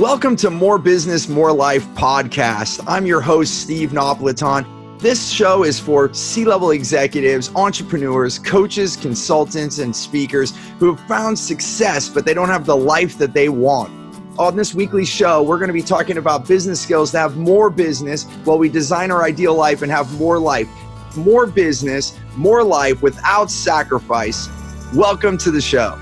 [0.00, 2.82] Welcome to More Business, More Life podcast.
[2.86, 4.98] I'm your host, Steve Napolitan.
[4.98, 11.38] This show is for C level executives, entrepreneurs, coaches, consultants, and speakers who have found
[11.38, 13.92] success, but they don't have the life that they want.
[14.38, 17.68] On this weekly show, we're going to be talking about business skills to have more
[17.68, 20.70] business while we design our ideal life and have more life.
[21.18, 24.48] More business, more life without sacrifice.
[24.94, 25.98] Welcome to the show.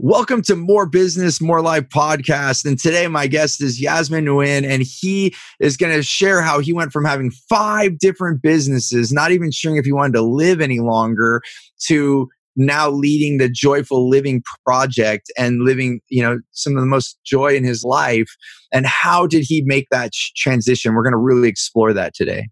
[0.00, 2.64] Welcome to More Business, More Life podcast.
[2.64, 6.72] And today, my guest is Yasmin Nguyen, and he is going to share how he
[6.72, 10.78] went from having five different businesses, not even sure if he wanted to live any
[10.78, 11.42] longer,
[11.86, 17.18] to now leading the joyful living project and living you know some of the most
[17.26, 18.28] joy in his life.
[18.72, 20.94] And how did he make that transition?
[20.94, 22.46] We're going to really explore that today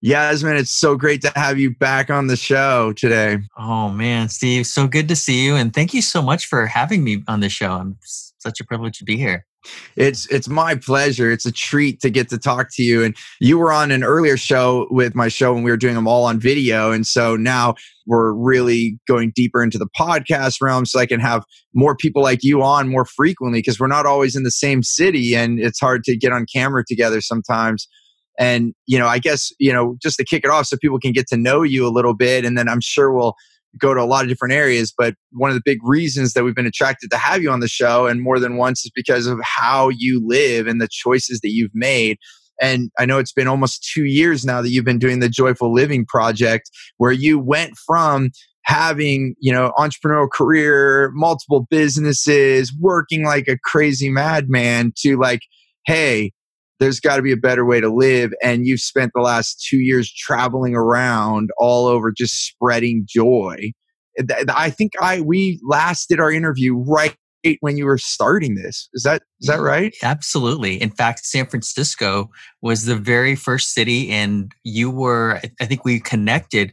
[0.00, 3.38] Yasmin, it's so great to have you back on the show today.
[3.58, 7.02] Oh man, Steve, so good to see you, and thank you so much for having
[7.02, 7.72] me on the show.
[7.72, 9.44] I'm such a privilege to be here.
[9.96, 11.32] It's it's my pleasure.
[11.32, 13.02] It's a treat to get to talk to you.
[13.02, 16.06] And you were on an earlier show with my show when we were doing them
[16.06, 17.74] all on video, and so now
[18.06, 21.42] we're really going deeper into the podcast realm, so I can have
[21.74, 25.34] more people like you on more frequently because we're not always in the same city,
[25.34, 27.88] and it's hard to get on camera together sometimes.
[28.38, 31.12] And, you know, I guess, you know, just to kick it off so people can
[31.12, 32.44] get to know you a little bit.
[32.44, 33.34] And then I'm sure we'll
[33.80, 34.92] go to a lot of different areas.
[34.96, 37.68] But one of the big reasons that we've been attracted to have you on the
[37.68, 41.50] show and more than once is because of how you live and the choices that
[41.50, 42.18] you've made.
[42.60, 45.72] And I know it's been almost two years now that you've been doing the Joyful
[45.72, 48.30] Living Project, where you went from
[48.68, 55.40] having you know entrepreneurial career multiple businesses working like a crazy madman to like
[55.86, 56.30] hey
[56.80, 58.32] there's got to be a better way to live.
[58.42, 63.72] And you've spent the last two years traveling around all over just spreading joy.
[64.54, 67.14] I think I we last did our interview right
[67.60, 68.88] when you were starting this.
[68.92, 69.94] Is that is that right?
[70.02, 70.80] Absolutely.
[70.80, 72.30] In fact, San Francisco
[72.60, 75.40] was the very first city, and you were.
[75.60, 76.72] I think we connected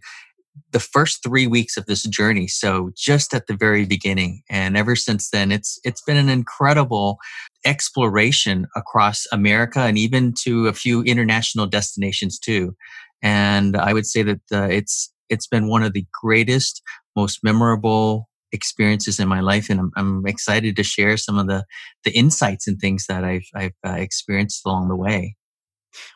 [0.71, 4.95] the first three weeks of this journey so just at the very beginning and ever
[4.95, 7.17] since then it's it's been an incredible
[7.65, 12.75] exploration across america and even to a few international destinations too.
[13.21, 16.81] And i would say that uh, it's it's been one of the greatest
[17.15, 21.65] most memorable experiences in my life and I'm, I'm, excited to share some of the
[22.03, 25.35] the insights and things that i've i've uh, experienced along the way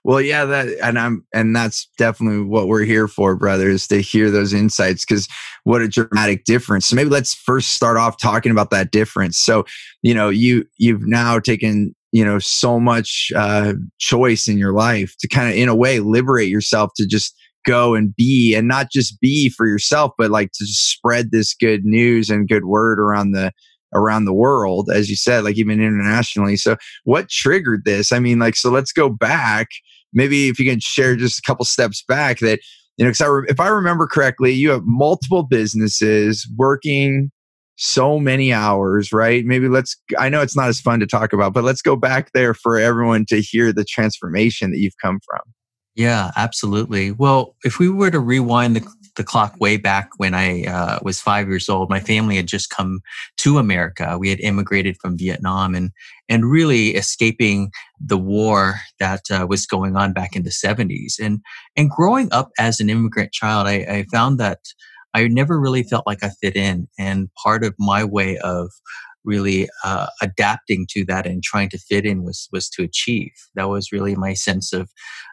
[0.03, 4.31] well, yeah, that and I'm and that's definitely what we're here for, brothers, to hear
[4.31, 5.27] those insights because
[5.63, 6.87] what a dramatic difference.
[6.87, 9.37] So maybe let's first start off talking about that difference.
[9.37, 9.65] So,
[10.01, 15.15] you know, you you've now taken you know so much uh, choice in your life
[15.19, 17.35] to kind of in a way liberate yourself to just
[17.65, 21.83] go and be and not just be for yourself but like to spread this good
[21.83, 23.51] news and good word around the
[23.93, 26.57] around the world, as you said, like even internationally.
[26.57, 28.11] So, what triggered this?
[28.11, 29.67] I mean, like, so let's go back.
[30.13, 32.59] Maybe if you can share just a couple steps back that,
[32.97, 37.31] you know, because re- if I remember correctly, you have multiple businesses working
[37.77, 39.45] so many hours, right?
[39.45, 42.33] Maybe let's, I know it's not as fun to talk about, but let's go back
[42.33, 45.39] there for everyone to hear the transformation that you've come from.
[45.95, 47.11] Yeah, absolutely.
[47.11, 48.87] Well, if we were to rewind the
[49.19, 51.89] the clock way back when I uh, was five years old.
[51.89, 53.01] My family had just come
[53.39, 54.17] to America.
[54.17, 55.91] We had immigrated from Vietnam and
[56.29, 61.19] and really escaping the war that uh, was going on back in the 70s.
[61.21, 61.41] And
[61.75, 64.59] and growing up as an immigrant child, I, I found that
[65.13, 66.87] I never really felt like I fit in.
[66.97, 68.71] And part of my way of
[69.25, 73.33] really uh, adapting to that and trying to fit in was was to achieve.
[73.55, 74.89] That was really my sense of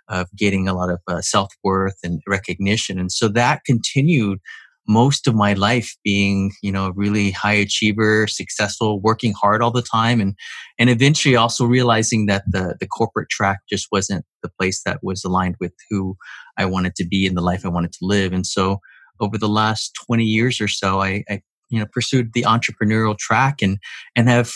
[0.08, 4.40] of getting a lot of uh, self worth and recognition, and so that continued
[4.88, 9.70] most of my life being you know a really high achiever successful working hard all
[9.70, 10.34] the time and
[10.78, 15.24] and eventually also realizing that the the corporate track just wasn't the place that was
[15.24, 16.16] aligned with who
[16.56, 18.32] i wanted to be and the life i wanted to live.
[18.32, 18.80] And so
[19.20, 23.62] over the last 20 years or so i, I you know pursued the entrepreneurial track
[23.62, 23.78] and
[24.14, 24.52] and have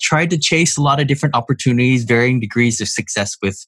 [0.00, 3.66] tried to chase a lot of different opportunities varying degrees of success with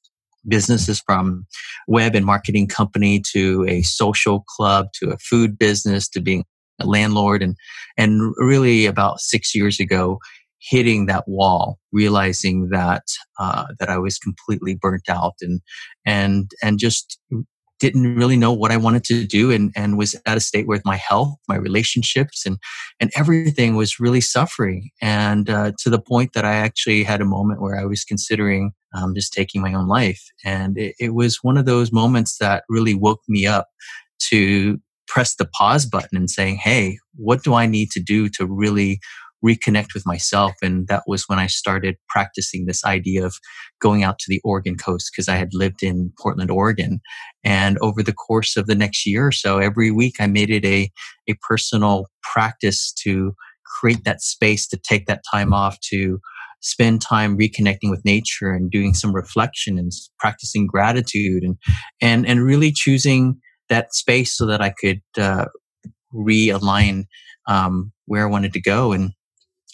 [0.48, 1.46] businesses from
[1.88, 6.44] web and marketing company to a social club to a food business to being
[6.80, 7.56] a landlord and
[7.96, 10.18] and really about 6 years ago
[10.68, 13.04] hitting that wall, realizing that
[13.38, 15.60] uh, that I was completely burnt out and
[16.04, 17.18] and and just
[17.78, 20.80] didn't really know what I wanted to do and, and was at a state where
[20.84, 22.58] my health, my relationships and,
[23.00, 24.90] and everything was really suffering.
[25.02, 28.72] And, uh, to the point that I actually had a moment where I was considering,
[28.94, 30.22] um, just taking my own life.
[30.44, 33.68] And it, it was one of those moments that really woke me up
[34.30, 38.46] to press the pause button and saying, Hey, what do I need to do to
[38.46, 39.00] really
[39.44, 40.54] reconnect with myself.
[40.62, 43.36] And that was when I started practicing this idea of
[43.80, 47.00] going out to the Oregon coast because I had lived in Portland, Oregon.
[47.44, 50.64] And over the course of the next year or so, every week I made it
[50.64, 50.90] a,
[51.28, 53.34] a personal practice to
[53.78, 56.18] create that space to take that time off to
[56.60, 61.56] spend time reconnecting with nature and doing some reflection and practicing gratitude and
[62.00, 63.38] and and really choosing
[63.68, 65.46] that space so that I could uh,
[66.14, 67.04] realign
[67.48, 69.10] um, where I wanted to go and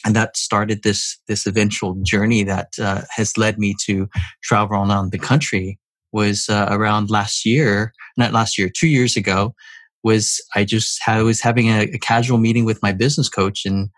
[0.04, 4.08] and that started this this eventual journey that uh, has led me to
[4.43, 5.78] travel around the country
[6.12, 9.54] was uh, around last year not last year two years ago
[10.02, 13.90] was i just I was having a, a, casual meeting with my business coach and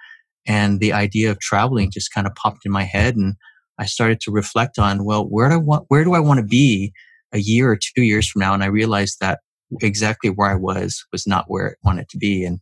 [0.47, 3.35] and the idea of traveling just kind of popped in my head and
[3.79, 6.47] i started to reflect on well where do i want where do i want to
[6.47, 6.93] be
[7.35, 8.55] a year or two years from now?
[8.55, 9.41] And i realized that
[9.83, 12.45] exactly where i was was not where i wanted to be.
[12.45, 12.61] And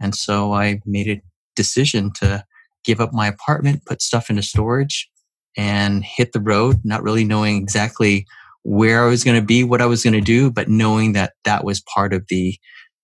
[0.00, 1.20] and so i made a
[1.56, 2.44] decision to
[2.84, 5.08] give up my apartment, put stuff into storage,
[5.56, 8.26] and hit the road, not really knowing exactly
[8.62, 11.34] where I was going to be, what I was going to do, but knowing that
[11.44, 12.56] that was part of the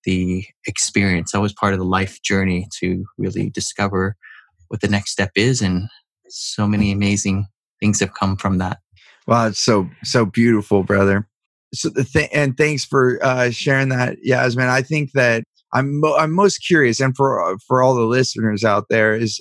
[0.05, 1.33] the experience.
[1.33, 4.17] That was part of the life journey to really discover
[4.69, 5.89] what the next step is, and
[6.29, 7.47] so many amazing
[7.81, 8.79] things have come from that.
[9.27, 11.29] Wow, it's so so beautiful, brother.
[11.75, 14.69] So the th- and thanks for uh, sharing that, Yasmin.
[14.69, 18.87] I think that I'm mo- I'm most curious, and for for all the listeners out
[18.89, 19.41] there, is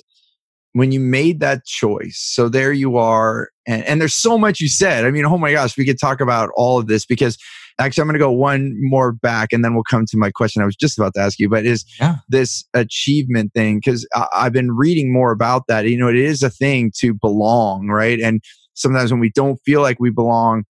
[0.72, 2.18] when you made that choice.
[2.18, 3.48] So there you are.
[3.66, 5.04] And, and there's so much you said.
[5.04, 7.36] I mean, oh my gosh, we could talk about all of this because
[7.78, 10.62] actually I'm going to go one more back and then we'll come to my question
[10.62, 12.16] I was just about to ask you, but is yeah.
[12.28, 13.80] this achievement thing?
[13.84, 15.86] Cause I, I've been reading more about that.
[15.86, 18.20] You know, it is a thing to belong, right?
[18.20, 18.40] And
[18.74, 20.64] sometimes when we don't feel like we belong,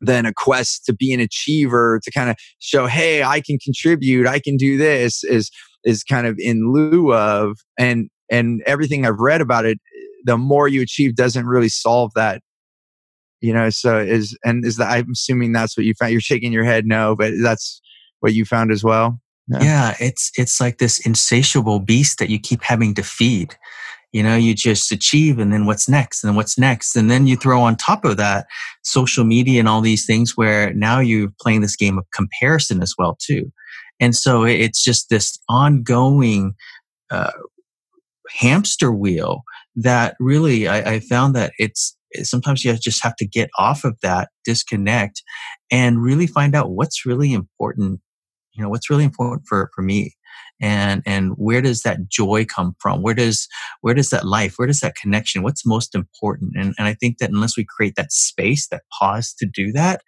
[0.00, 4.26] then a quest to be an achiever to kind of show, hey, I can contribute,
[4.26, 5.50] I can do this is
[5.84, 9.78] is kind of in lieu of and and everything I've read about it,
[10.24, 12.42] the more you achieve doesn't really solve that.
[13.40, 16.12] You know, so is and is that I'm assuming that's what you found.
[16.12, 17.80] You're shaking your head no, but that's
[18.20, 19.20] what you found as well.
[19.48, 19.62] Yeah.
[19.62, 23.54] yeah, it's it's like this insatiable beast that you keep having to feed.
[24.12, 26.96] You know, you just achieve and then what's next and what's next.
[26.96, 28.46] And then you throw on top of that
[28.82, 32.94] social media and all these things where now you're playing this game of comparison as
[32.96, 33.52] well too.
[34.00, 36.54] And so it's just this ongoing
[37.10, 37.32] uh,
[38.30, 39.42] hamster wheel
[39.74, 43.98] that really I, I found that it's sometimes you just have to get off of
[44.02, 45.22] that disconnect
[45.70, 48.00] and really find out what's really important
[48.54, 50.14] you know what's really important for for me
[50.60, 53.02] and and where does that joy come from?
[53.02, 53.46] Where does
[53.82, 56.52] where does that life where does that connection what's most important?
[56.56, 60.02] And, and i think that unless we create that space that pause to do that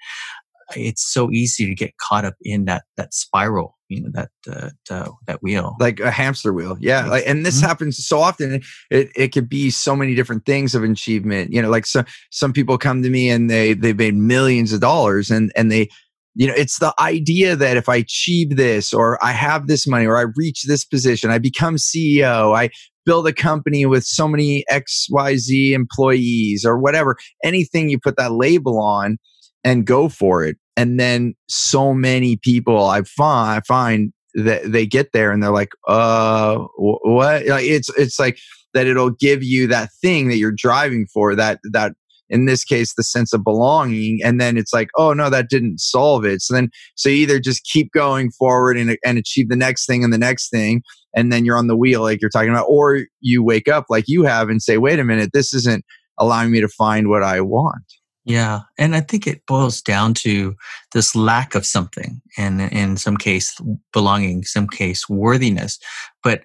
[0.76, 4.70] it's so easy to get caught up in that that spiral you know that uh,
[4.90, 7.66] uh, that wheel like a hamster wheel yeah like and this mm-hmm.
[7.66, 8.60] happens so often
[8.90, 12.52] it it could be so many different things of achievement you know like some some
[12.52, 15.88] people come to me and they they've made millions of dollars and and they
[16.34, 20.06] you know it's the idea that if i achieve this or i have this money
[20.06, 22.68] or i reach this position i become ceo i
[23.06, 28.78] build a company with so many xyz employees or whatever anything you put that label
[28.80, 29.16] on
[29.64, 30.56] and go for it.
[30.76, 35.50] And then so many people I find, I find that they get there and they're
[35.50, 37.46] like, uh, what?
[37.46, 38.38] Like it's, it's like
[38.74, 41.92] that it'll give you that thing that you're driving for that, that
[42.30, 44.20] in this case, the sense of belonging.
[44.22, 46.42] And then it's like, oh no, that didn't solve it.
[46.42, 50.12] So then, so either just keep going forward and, and achieve the next thing and
[50.12, 50.82] the next thing.
[51.16, 54.04] And then you're on the wheel, like you're talking about, or you wake up like
[54.06, 55.84] you have and say, wait a minute, this isn't
[56.18, 57.82] allowing me to find what I want.
[58.28, 58.60] Yeah.
[58.76, 60.54] And I think it boils down to
[60.92, 63.58] this lack of something and in some case
[63.90, 65.78] belonging, some case worthiness.
[66.22, 66.42] But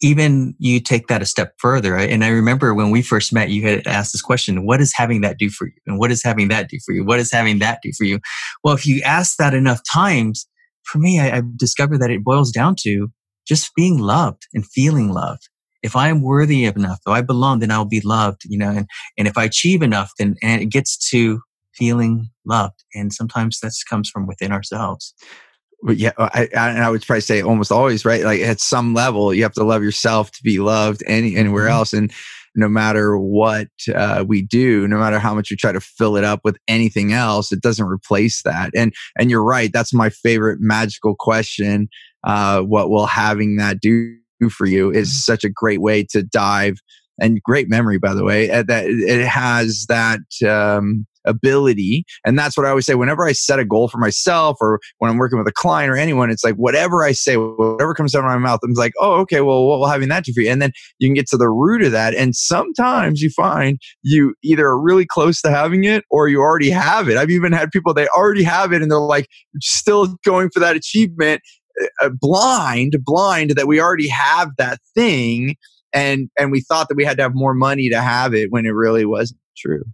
[0.00, 1.96] even you take that a step further.
[1.96, 5.20] And I remember when we first met, you had asked this question, what does having
[5.22, 5.74] that do for you?
[5.84, 7.04] And what does having that do for you?
[7.04, 8.20] What does having that do for you?
[8.62, 10.46] Well, if you ask that enough times,
[10.84, 13.08] for me, I, I've discovered that it boils down to
[13.48, 15.48] just being loved and feeling loved
[15.86, 18.86] if I am worthy enough, if I belong, then I'll be loved, you know, and,
[19.16, 21.40] and if I achieve enough, then and it gets to
[21.74, 22.84] feeling loved.
[22.94, 25.14] And sometimes that comes from within ourselves.
[25.82, 28.24] But yeah, I, I would probably say almost always, right?
[28.24, 31.72] Like at some level, you have to love yourself to be loved any, anywhere mm-hmm.
[31.72, 31.92] else.
[31.92, 32.12] And
[32.56, 36.24] no matter what uh, we do, no matter how much we try to fill it
[36.24, 38.70] up with anything else, it doesn't replace that.
[38.74, 39.70] And and you're right.
[39.72, 41.88] That's my favorite magical question.
[42.24, 44.16] Uh, what will having that do
[44.50, 46.76] for you is such a great way to dive
[47.18, 48.50] and great memory, by the way.
[48.50, 52.04] Uh, that it has that um, ability.
[52.24, 55.10] And that's what I always say whenever I set a goal for myself or when
[55.10, 58.20] I'm working with a client or anyone, it's like whatever I say, whatever comes out
[58.20, 60.50] of my mouth, I'm like, oh, okay, well, will having that do for you?
[60.50, 62.14] And then you can get to the root of that.
[62.14, 66.70] And sometimes you find you either are really close to having it or you already
[66.70, 67.16] have it.
[67.16, 69.26] I've even had people, they already have it and they're like
[69.60, 71.42] still going for that achievement
[72.20, 75.56] blind, blind that we already have that thing.
[75.92, 78.66] And, and we thought that we had to have more money to have it when
[78.66, 79.84] it really wasn't true.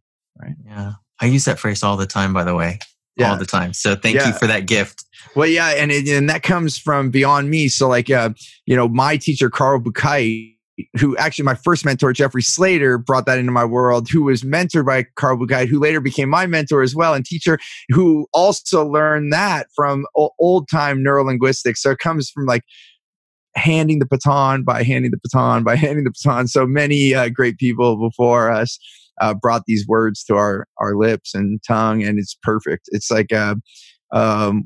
[0.41, 0.55] Right.
[0.65, 0.93] Yeah.
[1.21, 2.79] I use that phrase all the time, by the way.
[3.17, 3.33] Yeah.
[3.33, 3.73] All the time.
[3.75, 4.29] So thank yeah.
[4.29, 5.05] you for that gift.
[5.37, 7.69] Well, yeah, and it, and that comes from beyond me.
[7.69, 8.31] So, like, uh,
[8.67, 10.57] you know, my teacher Carl Buchheit,
[10.99, 14.09] who actually my first mentor Jeffrey Slater brought that into my world.
[14.11, 17.59] Who was mentored by Carl Buchheit, who later became my mentor as well, and teacher,
[17.91, 21.79] who also learned that from old time neurolinguistics.
[21.79, 22.62] So it comes from like
[23.55, 26.49] handing the baton by handing the baton by handing the baton.
[26.49, 28.79] So many uh, great people before us
[29.21, 32.88] uh, brought these words to our our lips and tongue, and it's perfect.
[32.93, 33.57] It's like a,
[34.12, 34.64] uh, um,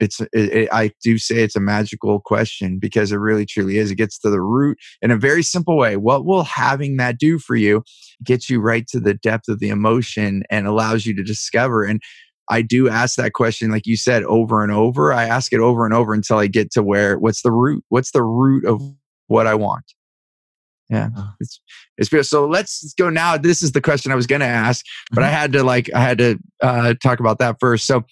[0.00, 3.90] it's it, it, I do say it's a magical question because it really truly is.
[3.90, 5.96] It gets to the root in a very simple way.
[5.96, 7.82] What will having that do for you?
[8.24, 12.00] Gets you right to the depth of the emotion and allows you to discover and.
[12.48, 15.12] I do ask that question, like you said, over and over.
[15.12, 17.82] I ask it over and over until I get to where what's the root?
[17.88, 18.80] What's the root of
[19.26, 19.82] what I want?
[20.88, 21.30] yeah uh-huh.
[21.40, 21.60] it's
[21.98, 24.84] it's beautiful so let's go now this is the question i was going to ask
[25.10, 25.28] but mm-hmm.
[25.28, 28.04] i had to like i had to uh, talk about that first so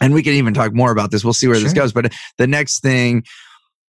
[0.00, 1.64] and we can even talk more about this we'll see where sure.
[1.64, 3.22] this goes but the next thing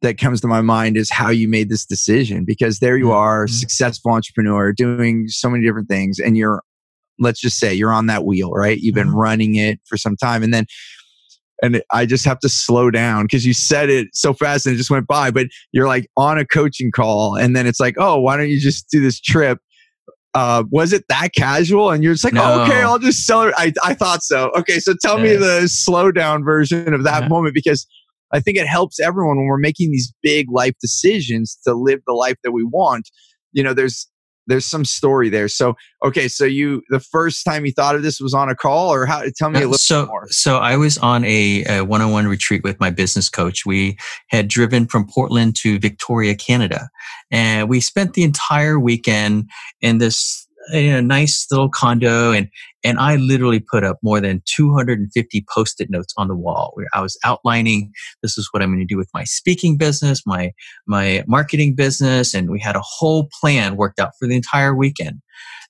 [0.01, 3.13] that comes to my mind is how you made this decision because there you mm-hmm.
[3.13, 3.53] are mm-hmm.
[3.53, 6.61] successful entrepreneur doing so many different things and you're
[7.19, 9.17] let's just say you're on that wheel right you've been mm-hmm.
[9.17, 10.65] running it for some time and then
[11.61, 14.77] and I just have to slow down because you said it so fast and it
[14.77, 15.31] just went by.
[15.31, 18.59] But you're like on a coaching call, and then it's like, oh, why don't you
[18.59, 19.59] just do this trip?
[20.33, 21.89] Uh, was it that casual?
[21.89, 22.43] And you're just like, no.
[22.43, 23.53] oh, okay, I'll just sell it.
[23.57, 24.51] I, I thought so.
[24.55, 27.27] Okay, so tell me the slow down version of that yeah.
[27.27, 27.87] moment because
[28.31, 32.13] I think it helps everyone when we're making these big life decisions to live the
[32.13, 33.09] life that we want.
[33.53, 34.07] You know, there's
[34.49, 35.47] there's some story there.
[35.47, 38.91] So, okay, so you the first time you thought of this was on a call,
[38.91, 39.23] or how?
[39.37, 40.27] Tell me a little so, more.
[40.29, 43.65] So, I was on a, a one-on-one retreat with my business coach.
[43.65, 46.89] We had driven from Portland to Victoria, Canada,
[47.31, 49.49] and we spent the entire weekend
[49.81, 52.49] in this you know, nice little condo and
[52.83, 57.01] and I literally put up more than 250 post-it notes on the wall where I
[57.01, 57.91] was outlining
[58.23, 60.51] this is what I'm going to do with my speaking business, my
[60.87, 65.21] my marketing business and we had a whole plan worked out for the entire weekend.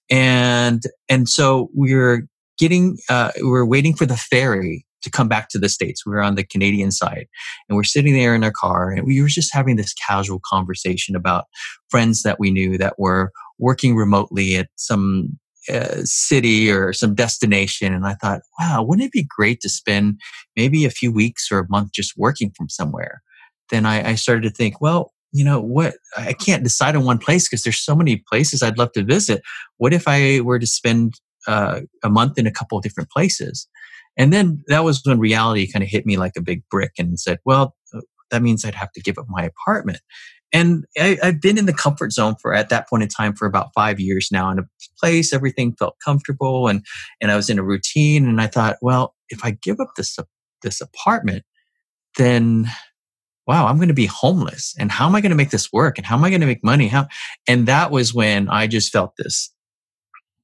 [0.09, 2.27] And and so we are
[2.57, 6.05] getting uh, we we're waiting for the ferry to come back to the States.
[6.05, 7.27] We were on the Canadian side
[7.67, 11.15] and we're sitting there in our car and we were just having this casual conversation
[11.15, 11.45] about
[11.89, 15.37] friends that we knew that were working remotely at some
[15.71, 17.93] uh, city or some destination.
[17.93, 20.19] And I thought, wow, wouldn't it be great to spend
[20.55, 23.21] maybe a few weeks or a month just working from somewhere?
[23.69, 27.17] Then I, I started to think, well, you know what i can't decide on one
[27.17, 29.41] place because there's so many places i'd love to visit
[29.77, 31.13] what if i were to spend
[31.47, 33.67] uh, a month in a couple of different places
[34.17, 37.19] and then that was when reality kind of hit me like a big brick and
[37.19, 38.01] said well uh,
[38.31, 39.99] that means i'd have to give up my apartment
[40.51, 43.45] and I, have been in the comfort zone for at that point in time for
[43.45, 44.67] about five years now in a
[44.99, 46.85] place everything felt comfortable and
[47.21, 50.17] and i was in a routine and i thought well if i give up this
[50.61, 51.43] this apartment
[52.17, 52.67] then
[53.47, 55.97] wow i'm going to be homeless and how am i going to make this work
[55.97, 56.87] and how am i going to make money?
[56.87, 57.07] How
[57.47, 59.53] and that was when i just felt this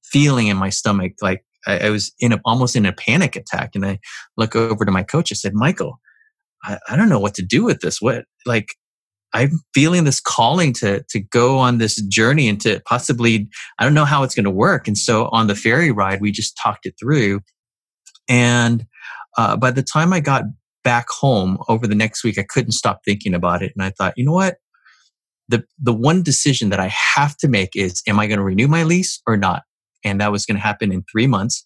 [0.04, 3.72] feeling in my stomach like i, I was in a, almost in a panic attack
[3.76, 4.00] and i
[4.38, 6.00] look over to my coach and said michael
[6.66, 8.02] I, I don't know what to do with this.
[8.02, 8.76] What like
[9.34, 13.94] I'm feeling this calling to to go on this journey and to possibly I don't
[13.94, 14.88] know how it's going to work.
[14.88, 17.41] And so on the ferry ride, we just talked it through.
[18.29, 18.86] And
[19.38, 20.44] uh, by the time I got
[20.84, 23.74] back home over the next week, I couldn't stop thinking about it.
[23.75, 24.58] And I thought, you know what?
[25.50, 28.67] The the one decision that I have to make is, am I going to renew
[28.67, 29.63] my lease or not?
[30.03, 31.63] And that was going to happen in three months.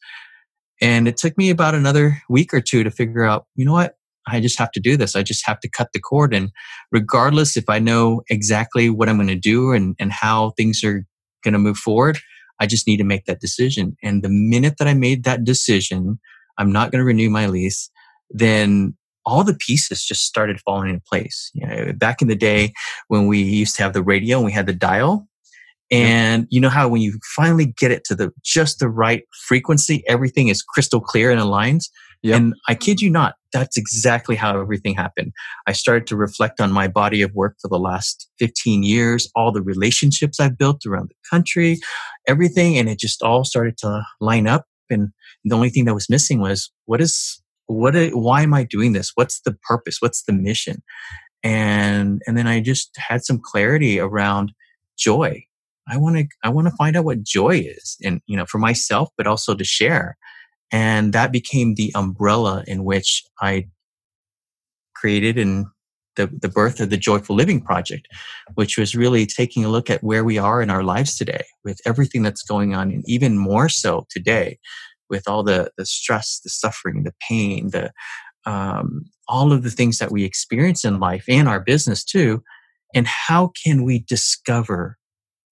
[0.82, 3.96] And it took me about another week or two to figure out, you know what?
[4.28, 5.16] I just have to do this.
[5.16, 6.34] I just have to cut the cord.
[6.34, 6.52] And
[6.92, 11.06] regardless if I know exactly what I'm going to do and, and how things are
[11.44, 12.20] going to move forward,
[12.60, 13.96] I just need to make that decision.
[14.04, 16.20] And the minute that I made that decision,
[16.58, 17.90] I'm not going to renew my lease,
[18.30, 18.96] then
[19.26, 21.50] all the pieces just started falling into place.
[21.54, 22.74] You know, back in the day
[23.08, 25.28] when we used to have the radio and we had the dial,
[25.92, 30.04] And you know how when you finally get it to the just the right frequency,
[30.08, 31.86] everything is crystal clear and aligns.
[32.22, 32.38] Yep.
[32.38, 35.32] And I kid you not, that's exactly how everything happened.
[35.68, 39.52] I started to reflect on my body of work for the last 15 years, all
[39.52, 41.78] the relationships I've built around the country,
[42.28, 42.78] everything.
[42.78, 44.66] And it just all started to line up.
[44.90, 45.10] And
[45.46, 49.12] the only thing that was missing was what is, what, why am I doing this?
[49.16, 49.98] What's the purpose?
[50.00, 50.82] What's the mission?
[51.44, 54.52] And, and then I just had some clarity around
[54.98, 55.44] joy.
[55.88, 58.58] I want to, I want to find out what joy is and, you know, for
[58.58, 60.18] myself, but also to share.
[60.72, 63.68] And that became the umbrella in which I
[64.96, 65.66] created and
[66.16, 68.08] the, the birth of the Joyful Living Project,
[68.56, 71.80] which was really taking a look at where we are in our lives today with
[71.86, 74.60] everything that's going on, and even more so today
[75.10, 77.92] with all the, the stress, the suffering, the pain, the
[78.46, 82.44] um, all of the things that we experience in life and our business too.
[82.96, 84.98] And how can we discover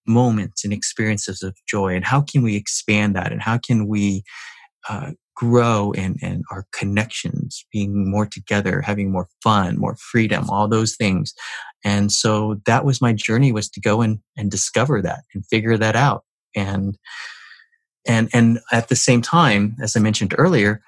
[0.05, 1.95] moments and experiences of joy?
[1.95, 3.31] And how can we expand that?
[3.31, 4.23] And how can we
[4.89, 10.67] uh, grow and, and our connections, being more together, having more fun, more freedom, all
[10.67, 11.33] those things.
[11.83, 15.77] And so that was my journey was to go and, and discover that and figure
[15.77, 16.23] that out.
[16.55, 16.97] And,
[18.07, 20.81] and, and at the same time, as I mentioned earlier,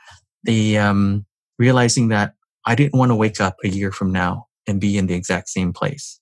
[0.43, 1.25] the, um,
[1.60, 2.34] realizing that
[2.65, 5.50] I didn't want to wake up a year from now and be in the exact
[5.50, 6.19] same place.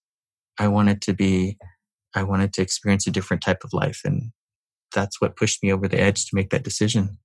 [0.60, 1.58] I wanted to be,
[2.16, 4.02] I wanted to experience a different type of life.
[4.04, 4.32] And
[4.94, 7.20] that's what pushed me over the edge to make that decision.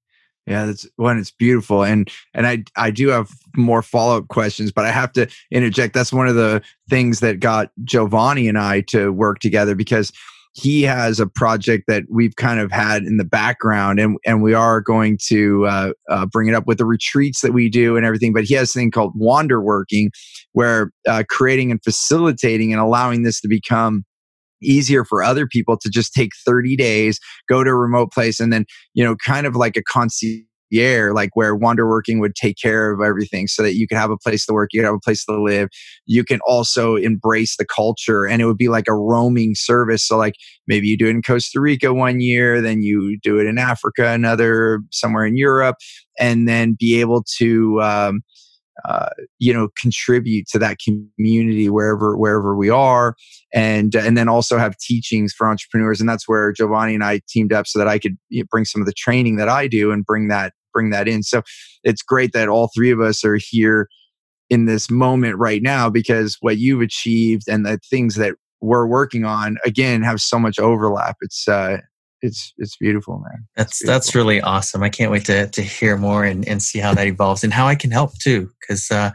[0.47, 1.19] Yeah, that's one.
[1.19, 5.13] It's beautiful, and and I I do have more follow up questions, but I have
[5.13, 5.95] to interject.
[5.95, 10.13] That's one of the things that got Giovanni and I to work together because
[10.55, 14.53] he has a project that we've kind of had in the background, and and we
[14.53, 18.05] are going to uh, uh, bring it up with the retreats that we do and
[18.05, 18.33] everything.
[18.33, 20.11] But he has a thing called Wander Working,
[20.53, 24.05] where uh, creating and facilitating and allowing this to become
[24.63, 28.53] easier for other people to just take 30 days, go to a remote place, and
[28.53, 28.65] then,
[28.95, 30.45] you know, kind of like a concierge
[31.13, 34.17] like where Wander Working would take care of everything so that you could have a
[34.17, 35.69] place to work, you could have a place to live.
[36.07, 40.07] You can also embrace the culture and it would be like a roaming service.
[40.07, 40.35] So like
[40.67, 44.09] maybe you do it in Costa Rica one year, then you do it in Africa,
[44.09, 45.77] another somewhere in Europe,
[46.19, 48.23] and then be able to, um,
[48.85, 53.15] uh, you know contribute to that community wherever wherever we are.
[53.55, 56.01] And and then also have teachings for entrepreneurs.
[56.01, 58.17] And that's where Giovanni and I teamed up so that I could
[58.51, 61.23] bring some of the training that I do and bring that bring that in.
[61.23, 61.43] So
[61.85, 63.89] it's great that all three of us are here
[64.51, 69.25] in this moment right now because what you've achieved and the things that we're working
[69.25, 71.17] on again have so much overlap.
[71.21, 71.79] It's uh
[72.23, 73.47] it's it's beautiful, man.
[73.57, 73.95] That's beautiful.
[73.95, 74.83] that's really awesome.
[74.83, 77.67] I can't wait to to hear more and, and see how that evolves and how
[77.67, 78.51] I can help too.
[78.61, 79.11] Because uh,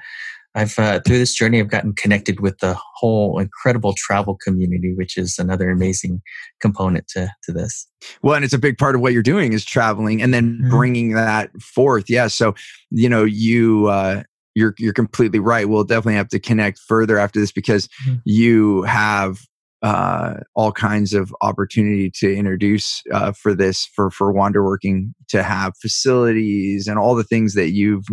[0.53, 5.17] I've uh, through this journey, I've gotten connected with the whole incredible travel community, which
[5.17, 6.21] is another amazing
[6.59, 7.87] component to to this.
[8.21, 10.69] Well, and it's a big part of what you're doing is traveling and then mm-hmm.
[10.69, 12.09] bringing that forth.
[12.09, 12.55] Yeah, so
[12.91, 13.87] you know you.
[13.87, 14.23] Uh,
[14.55, 15.69] you're you're completely right.
[15.69, 18.15] We'll definitely have to connect further after this because mm-hmm.
[18.25, 19.37] you have
[19.83, 25.43] uh, all kinds of opportunity to introduce uh, for this for for Wander Working to
[25.43, 28.05] have facilities and all the things that you've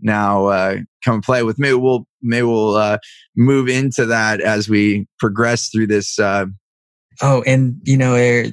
[0.00, 1.58] now uh, come play with.
[1.58, 2.98] Maybe we'll maybe we'll uh,
[3.36, 6.18] move into that as we progress through this.
[6.18, 6.46] Uh,
[7.22, 8.52] oh, and you know, er,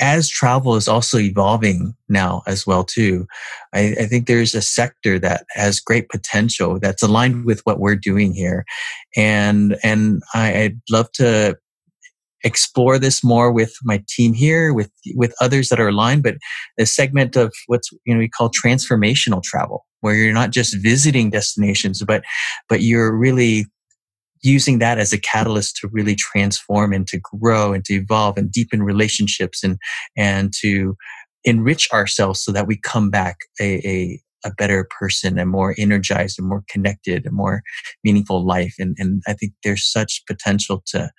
[0.00, 3.26] as travel is also evolving now as well too,
[3.74, 7.96] I, I think there's a sector that has great potential that's aligned with what we're
[7.96, 8.64] doing here,
[9.14, 11.56] and and I, I'd love to
[12.44, 16.22] explore this more with my team here, with with others that are aligned.
[16.22, 16.36] But
[16.76, 21.30] the segment of what's you know we call transformational travel, where you're not just visiting
[21.30, 22.24] destinations, but
[22.68, 23.66] but you're really
[24.42, 28.50] using that as a catalyst to really transform and to grow and to evolve and
[28.50, 29.78] deepen relationships and
[30.16, 30.96] and to
[31.44, 36.38] enrich ourselves so that we come back a, a a better person, a more energized,
[36.38, 37.62] and more connected, a more
[38.04, 38.74] meaningful life.
[38.78, 41.10] And, and I think there's such potential to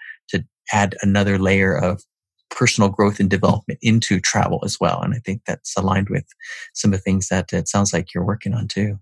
[0.72, 2.02] add another layer of
[2.50, 5.02] personal growth and development into travel as well.
[5.02, 6.26] And I think that's aligned with
[6.74, 9.00] some of the things that it sounds like you're working on too.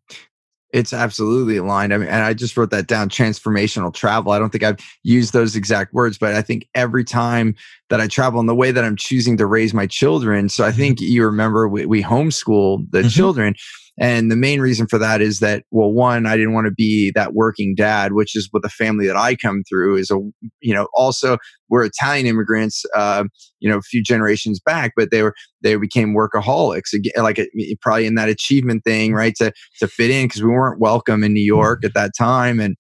[0.73, 1.93] It's absolutely aligned.
[1.93, 4.31] I mean, and I just wrote that down transformational travel.
[4.31, 7.55] I don't think I've used those exact words, but I think every time
[7.89, 10.47] that I travel and the way that I'm choosing to raise my children.
[10.47, 10.77] So I mm-hmm.
[10.77, 13.09] think you remember we, we homeschool the mm-hmm.
[13.09, 13.55] children.
[13.99, 17.11] And the main reason for that is that, well, one, I didn't want to be
[17.13, 20.17] that working dad, which is what the family that I come through is a,
[20.61, 21.37] you know, also
[21.69, 23.25] we're Italian immigrants, uh,
[23.59, 27.75] you know, a few generations back, but they were, they became workaholics, like uh, a,
[27.81, 29.17] probably in that achievement thing, mm-hmm.
[29.17, 29.35] right?
[29.35, 31.87] To, to fit in because we weren't welcome in New York mm-hmm.
[31.87, 32.59] at that time.
[32.59, 32.75] And,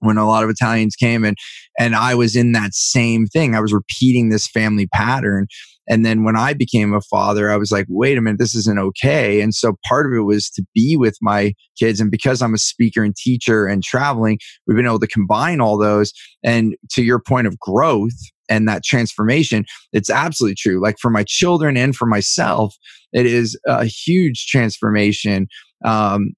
[0.00, 1.36] when a lot of Italians came and
[1.78, 3.54] and I was in that same thing.
[3.54, 5.46] I was repeating this family pattern.
[5.88, 8.78] And then when I became a father, I was like, wait a minute, this isn't
[8.78, 9.40] okay.
[9.40, 12.00] And so part of it was to be with my kids.
[12.00, 15.78] And because I'm a speaker and teacher and traveling, we've been able to combine all
[15.78, 16.12] those.
[16.42, 18.12] And to your point of growth
[18.48, 20.80] and that transformation, it's absolutely true.
[20.82, 22.74] Like for my children and for myself,
[23.12, 25.48] it is a huge transformation.
[25.84, 26.30] Um,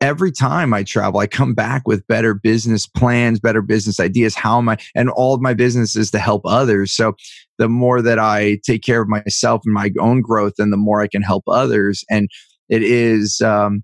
[0.00, 4.34] every time I travel, I come back with better business plans, better business ideas.
[4.34, 4.78] How am I?
[4.94, 6.92] And all of my business is to help others.
[6.92, 7.14] So
[7.58, 11.00] the more that I take care of myself and my own growth, and the more
[11.00, 12.04] I can help others.
[12.08, 12.28] And
[12.68, 13.82] it is, um,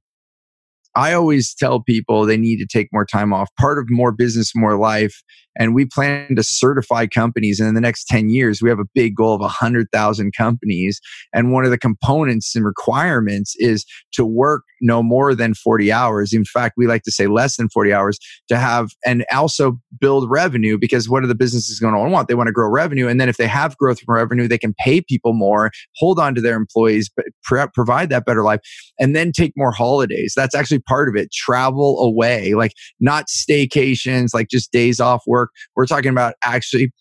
[0.96, 3.48] I always tell people they need to take more time off.
[3.58, 5.22] Part of more business, more life.
[5.56, 7.60] And we plan to certify companies.
[7.60, 11.00] And in the next 10 years, we have a big goal of 100,000 companies.
[11.32, 16.32] And one of the components and requirements is to work no more than 40 hours.
[16.32, 20.28] In fact, we like to say less than 40 hours to have and also build
[20.28, 22.28] revenue because what are the businesses going to want?
[22.28, 23.06] They want to grow revenue.
[23.06, 26.34] And then if they have growth from revenue, they can pay people more, hold on
[26.34, 27.26] to their employees, but
[27.72, 28.60] provide that better life,
[28.98, 30.34] and then take more holidays.
[30.36, 31.32] That's actually part of it.
[31.32, 35.50] Travel away, like not staycations, like just days off work.
[35.76, 36.92] We're talking about actually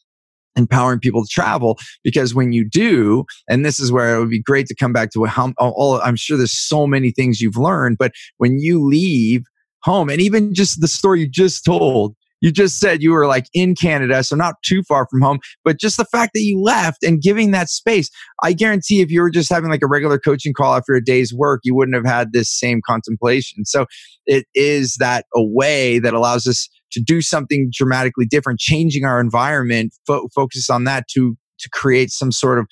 [0.56, 4.42] empowering people to travel because when you do and this is where it would be
[4.42, 7.98] great to come back to how all i'm sure there's so many things you've learned
[7.98, 9.44] but when you leave
[9.82, 13.48] home and even just the story you just told you just said you were like
[13.54, 17.02] in Canada, so not too far from home, but just the fact that you left
[17.02, 18.10] and giving that space.
[18.44, 21.34] I guarantee if you were just having like a regular coaching call after a day's
[21.34, 23.64] work, you wouldn't have had this same contemplation.
[23.64, 23.86] So
[24.26, 29.22] it is that a way that allows us to do something dramatically different, changing our
[29.22, 32.68] environment, fo- focus on that to to create some sort of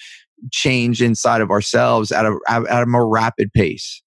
[0.52, 4.04] change inside of ourselves at a at a more rapid pace.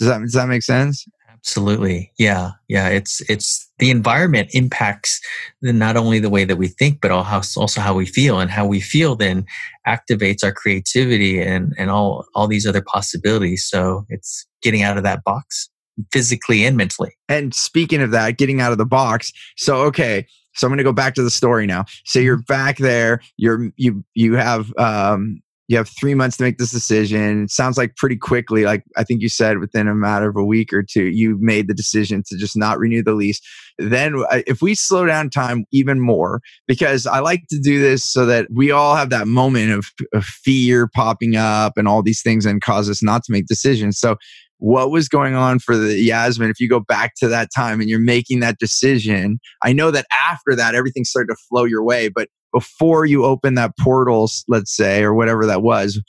[0.00, 1.06] Does that does that make sense?
[1.46, 2.10] Absolutely.
[2.18, 2.52] Yeah.
[2.68, 2.88] Yeah.
[2.88, 5.20] It's, it's the environment impacts
[5.60, 8.80] not only the way that we think, but also how we feel and how we
[8.80, 9.44] feel then
[9.86, 13.66] activates our creativity and, and all, all these other possibilities.
[13.68, 15.68] So it's getting out of that box
[16.12, 17.16] physically and mentally.
[17.28, 19.32] And speaking of that, getting out of the box.
[19.56, 20.26] So, okay.
[20.54, 21.84] So I'm going to go back to the story now.
[22.04, 22.52] So you're mm-hmm.
[22.52, 23.20] back there.
[23.36, 27.44] You're you you have um you have three months to make this decision.
[27.44, 30.44] It sounds like pretty quickly, like I think you said within a matter of a
[30.44, 33.40] week or two, you made the decision to just not renew the lease.
[33.78, 38.26] Then, if we slow down time even more, because I like to do this so
[38.26, 42.44] that we all have that moment of, of fear popping up and all these things
[42.44, 43.98] and cause us not to make decisions.
[43.98, 44.16] So,
[44.58, 47.88] what was going on for the Yasmin if you go back to that time and
[47.88, 49.38] you're making that decision?
[49.62, 53.54] I know that after that, everything started to flow your way, but before you open
[53.56, 56.00] that portal, let's say, or whatever that was,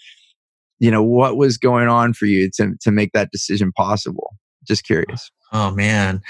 [0.80, 4.36] you know, what was going on for you to, to make that decision possible?
[4.66, 5.32] Just curious.
[5.52, 6.22] Oh man,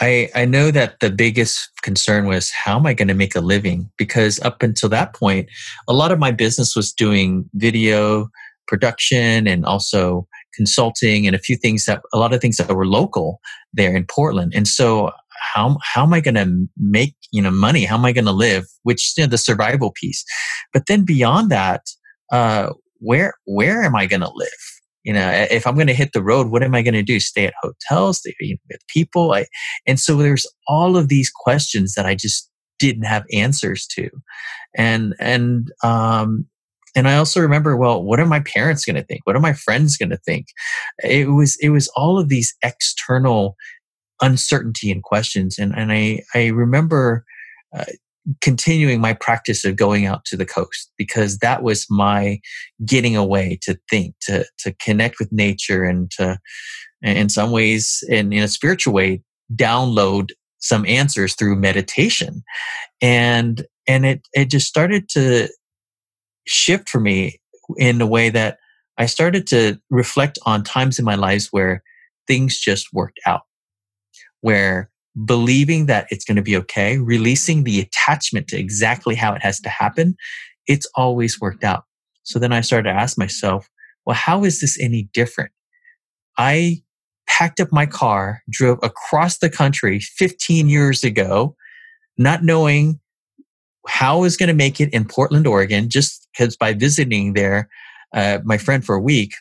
[0.00, 3.40] I I know that the biggest concern was how am I going to make a
[3.40, 3.90] living?
[3.96, 5.48] Because up until that point,
[5.88, 8.28] a lot of my business was doing video
[8.66, 12.86] production and also consulting and a few things that a lot of things that were
[12.86, 13.40] local
[13.72, 14.52] there in Portland.
[14.54, 15.12] And so
[15.54, 17.84] how how am I going to make you know money?
[17.84, 18.64] How am I going to live?
[18.82, 20.24] Which you know, the survival piece.
[20.72, 21.82] But then beyond that,
[22.30, 24.50] uh, where where am I going to live?
[25.04, 27.18] You know, if I'm going to hit the road, what am I going to do?
[27.18, 29.32] Stay at hotels, stay you know, with people.
[29.32, 29.46] I,
[29.84, 34.08] and so there's all of these questions that I just didn't have answers to,
[34.76, 36.46] and and um,
[36.94, 39.22] and I also remember, well, what are my parents going to think?
[39.24, 40.46] What are my friends going to think?
[41.02, 43.56] It was it was all of these external
[44.22, 45.58] uncertainty and questions.
[45.58, 47.24] And, and I, I remember
[47.76, 47.84] uh,
[48.40, 52.40] continuing my practice of going out to the coast because that was my
[52.86, 56.38] getting away to think, to, to connect with nature and to,
[57.02, 59.20] in some ways, in, in a spiritual way,
[59.54, 62.44] download some answers through meditation.
[63.00, 65.48] And, and it, it just started to
[66.46, 67.40] shift for me
[67.76, 68.58] in a way that
[68.98, 71.82] I started to reflect on times in my lives where
[72.28, 73.42] things just worked out
[74.42, 74.90] where
[75.24, 79.60] believing that it's going to be okay, releasing the attachment to exactly how it has
[79.60, 80.14] to happen,
[80.66, 81.84] it's always worked out.
[82.22, 83.68] So then I started to ask myself,
[84.06, 85.50] well, how is this any different?
[86.38, 86.82] I
[87.28, 91.56] packed up my car, drove across the country 15 years ago,
[92.18, 93.00] not knowing
[93.86, 97.68] how I was going to make it in Portland, Oregon, just because by visiting there,
[98.14, 99.34] uh, my friend for a week,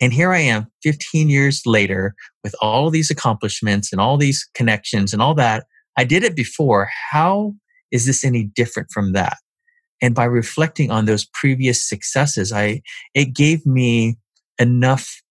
[0.00, 5.12] and here I am 15 years later with all these accomplishments and all these connections
[5.12, 5.64] and all that.
[5.96, 6.90] I did it before.
[7.10, 7.54] How
[7.90, 9.36] is this any different from that?
[10.02, 12.82] And by reflecting on those previous successes, I,
[13.14, 14.16] it gave me
[14.58, 15.22] enough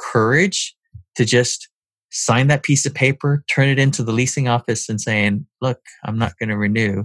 [0.00, 0.74] courage
[1.16, 1.68] to just
[2.10, 6.18] sign that piece of paper, turn it into the leasing office and saying, look, I'm
[6.18, 7.04] not going to renew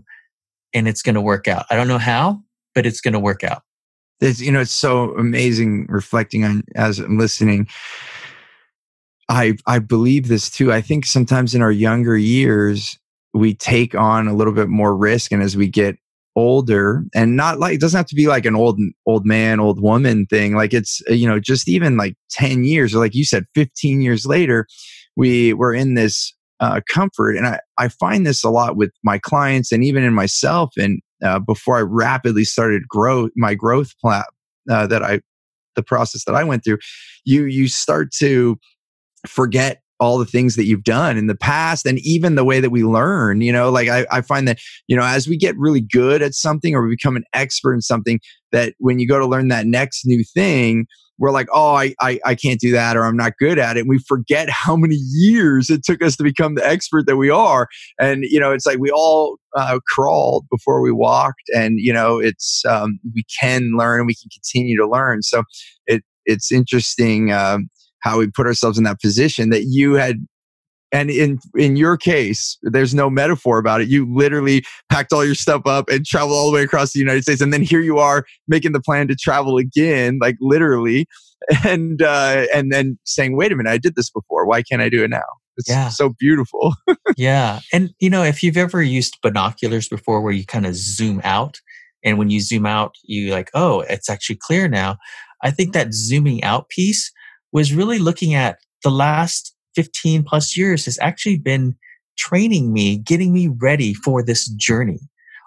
[0.74, 1.66] and it's going to work out.
[1.70, 2.42] I don't know how,
[2.74, 3.63] but it's going to work out.
[4.24, 7.68] It's, you know, it's so amazing reflecting on as I'm listening.
[9.30, 10.72] I I believe this too.
[10.72, 12.98] I think sometimes in our younger years
[13.34, 15.98] we take on a little bit more risk, and as we get
[16.36, 19.82] older, and not like it doesn't have to be like an old old man, old
[19.82, 20.56] woman thing.
[20.56, 24.26] Like it's you know just even like ten years or like you said, fifteen years
[24.26, 24.68] later,
[25.16, 29.18] we were in this uh, comfort, and I I find this a lot with my
[29.18, 30.74] clients and even in myself.
[30.78, 34.24] And uh, before I rapidly started grow my growth plan
[34.70, 35.22] uh, that I
[35.76, 36.80] the process that I went through,
[37.26, 38.58] you you start to
[39.28, 42.72] forget all the things that you've done in the past and even the way that
[42.72, 45.82] we learn you know like I, I, find that you know as we get really
[45.82, 48.20] good at something or we become an expert in something
[48.52, 50.88] that when you go to learn that next new thing
[51.20, 53.82] we're like oh I, I i can't do that or i'm not good at it.
[53.82, 57.30] And we forget how many years it took us to become the expert that we
[57.30, 57.68] are.
[58.00, 62.20] And you know it's like we all uh, crawled before we walked and you know
[62.20, 65.22] it's um, we can learn and we can continue to learn.
[65.22, 65.44] So
[65.88, 67.70] it it's interesting um,
[68.04, 70.26] how we put ourselves in that position that you had
[70.92, 73.88] and in in your case there's no metaphor about it.
[73.88, 77.24] You literally packed all your stuff up and traveled all the way across the united
[77.24, 81.08] states and then here you are making the plan to travel again like literally
[81.66, 84.46] and uh and then saying wait a minute i did this before.
[84.46, 85.24] Why can't i do it now?
[85.58, 85.89] It's yeah.
[85.89, 86.76] so beautiful.
[87.18, 91.22] Yeah and you know if you've ever used binoculars before where you kind of zoom
[91.24, 91.60] out
[92.04, 94.98] and when you zoom out you like oh it's actually clear now
[95.44, 97.12] i think that zooming out piece
[97.54, 101.76] was really looking at the last 15 plus years has actually been
[102.18, 105.00] training me, getting me ready for this journey.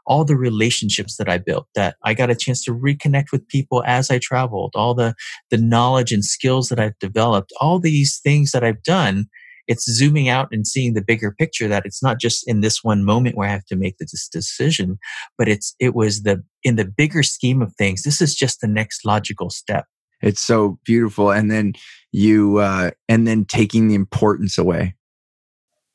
[0.07, 3.83] All the relationships that I built, that I got a chance to reconnect with people
[3.87, 5.15] as I traveled, all the,
[5.51, 9.27] the knowledge and skills that I've developed, all these things that I've done.
[9.67, 13.05] It's zooming out and seeing the bigger picture that it's not just in this one
[13.05, 14.97] moment where I have to make this decision,
[15.37, 18.69] but it's, it was the, in the bigger scheme of things, this is just the
[18.69, 19.87] next logical step.
[20.21, 21.31] It's so beautiful.
[21.31, 21.75] And then
[22.13, 24.95] you, uh, and then taking the importance away.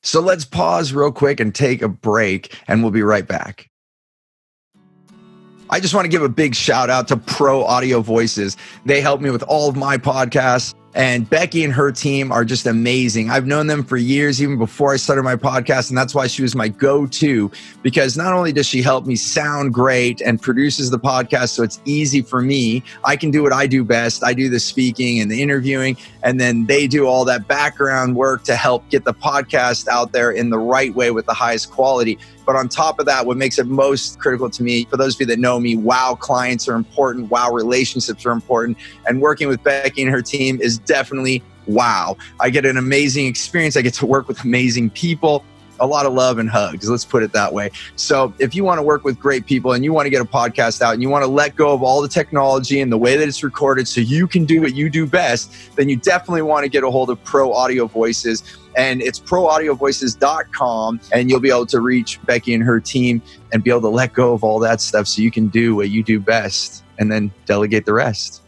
[0.03, 3.69] So let's pause real quick and take a break, and we'll be right back.
[5.69, 8.57] I just want to give a big shout out to Pro Audio Voices.
[8.85, 10.73] They help me with all of my podcasts.
[10.93, 13.29] And Becky and her team are just amazing.
[13.29, 15.89] I've known them for years, even before I started my podcast.
[15.89, 17.49] And that's why she was my go to,
[17.81, 21.79] because not only does she help me sound great and produces the podcast so it's
[21.85, 24.21] easy for me, I can do what I do best.
[24.21, 28.43] I do the speaking and the interviewing, and then they do all that background work
[28.43, 32.19] to help get the podcast out there in the right way with the highest quality.
[32.45, 35.21] But on top of that, what makes it most critical to me, for those of
[35.21, 38.77] you that know me, wow, clients are important, wow, relationships are important.
[39.07, 42.17] And working with Becky and her team is definitely wow.
[42.39, 43.77] I get an amazing experience.
[43.77, 45.43] I get to work with amazing people
[45.81, 46.89] a lot of love and hugs.
[46.89, 47.71] Let's put it that way.
[47.95, 50.25] So, if you want to work with great people and you want to get a
[50.25, 53.17] podcast out and you want to let go of all the technology and the way
[53.17, 56.63] that it's recorded so you can do what you do best, then you definitely want
[56.63, 58.43] to get a hold of Pro Audio Voices
[58.77, 63.69] and it's proaudiovoices.com and you'll be able to reach Becky and her team and be
[63.69, 66.19] able to let go of all that stuff so you can do what you do
[66.19, 68.40] best and then delegate the rest.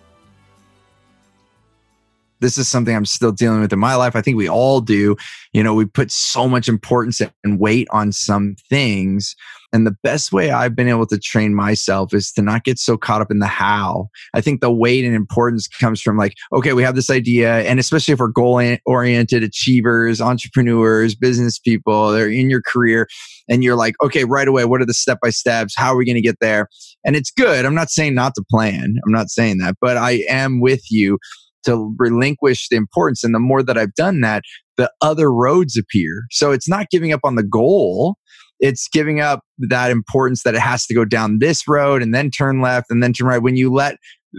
[2.40, 4.16] This is something I'm still dealing with in my life.
[4.16, 5.16] I think we all do.
[5.54, 9.36] You know, we put so much importance and weight on some things
[9.74, 12.96] and the best way I've been able to train myself is to not get so
[12.96, 14.08] caught up in the how.
[14.36, 17.62] I think the weight and importance comes from like, okay, we have this idea.
[17.62, 23.08] And especially if we're goal oriented achievers, entrepreneurs, business people, they're in your career
[23.50, 25.74] and you're like, okay, right away, what are the step by steps?
[25.76, 26.70] How are we going to get there?
[27.04, 27.66] And it's good.
[27.66, 28.98] I'm not saying not to plan.
[29.04, 31.18] I'm not saying that, but I am with you
[31.66, 33.24] to relinquish the importance.
[33.24, 34.44] And the more that I've done that,
[34.78, 36.24] the other roads appear.
[36.32, 38.18] So it's not giving up on the goal
[38.64, 42.32] it's giving up that importance that it has to go down this road and then
[42.32, 43.42] turn left and then turn right.
[43.42, 43.98] When you let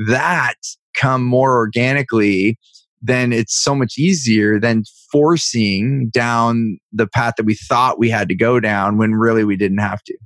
[0.09, 0.55] that
[0.97, 2.59] come more organically,
[3.03, 8.31] then it's so much easier than forcing down the path that we thought we had
[8.31, 10.17] to go down when really we didn't have to.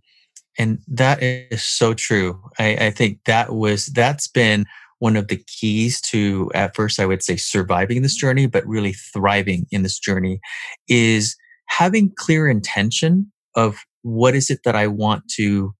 [0.60, 2.40] And that is so true.
[2.58, 4.64] I, I think that was, that's been
[4.98, 8.92] one of the keys to, at first, I would say surviving this journey, but really
[8.92, 10.40] thriving in this journey
[10.88, 15.74] is having clear intention of what is it that I want to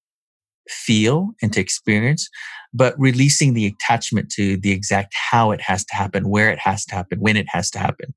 [0.68, 2.28] feel and to experience,
[2.74, 6.84] but releasing the attachment to the exact how it has to happen, where it has
[6.86, 8.14] to happen, when it has to happen.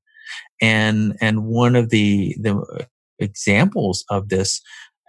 [0.60, 2.84] And, and one of the, the uh,
[3.18, 4.60] examples of this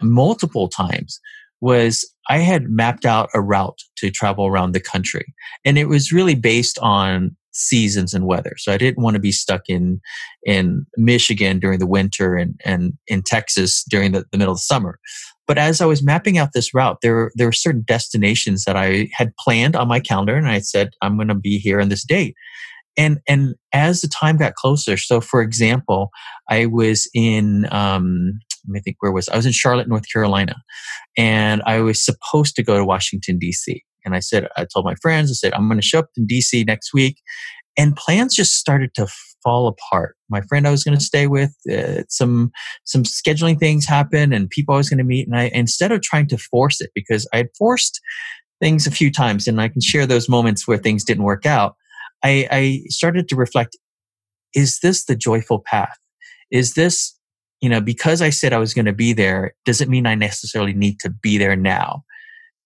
[0.01, 1.19] multiple times
[1.63, 5.34] was I had mapped out a route to travel around the country.
[5.63, 8.56] And it was really based on seasons and weather.
[8.58, 10.02] So I didn't want to be stuck in
[10.43, 14.63] in Michigan during the winter and and in Texas during the, the middle of the
[14.63, 14.99] summer.
[15.47, 19.10] But as I was mapping out this route, there there were certain destinations that I
[19.13, 22.04] had planned on my calendar, and I said I'm going to be here on this
[22.04, 22.36] date.
[22.97, 26.10] And and as the time got closer, so for example,
[26.49, 29.34] I was in um, let me think where was I?
[29.34, 30.56] I was in Charlotte, North Carolina,
[31.17, 33.84] and I was supposed to go to Washington D.C.
[34.06, 36.28] And I said, I told my friends, I said, I'm going to show up in
[36.28, 37.21] DC next week.
[37.78, 39.08] And plans just started to
[39.43, 40.15] fall apart.
[40.30, 42.52] My friend I was going to stay with, uh, some
[42.86, 45.28] some scheduling things happened, and people I was going to meet.
[45.28, 47.99] And I instead of trying to force it, because I had forced
[48.62, 51.76] things a few times, and I can share those moments where things didn't work out.
[52.23, 53.78] I, I started to reflect:
[54.54, 55.97] Is this the joyful path?
[56.52, 57.17] Is this
[57.63, 59.56] you know because I said I was going to be there?
[59.63, 62.04] doesn't mean I necessarily need to be there now?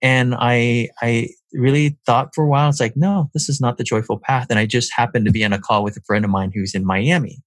[0.02, 3.84] And I, I really thought for a while, it's like, no, this is not the
[3.84, 4.48] joyful path.
[4.50, 6.76] And I just happened to be on a call with a friend of mine who's
[6.76, 7.42] in Miami.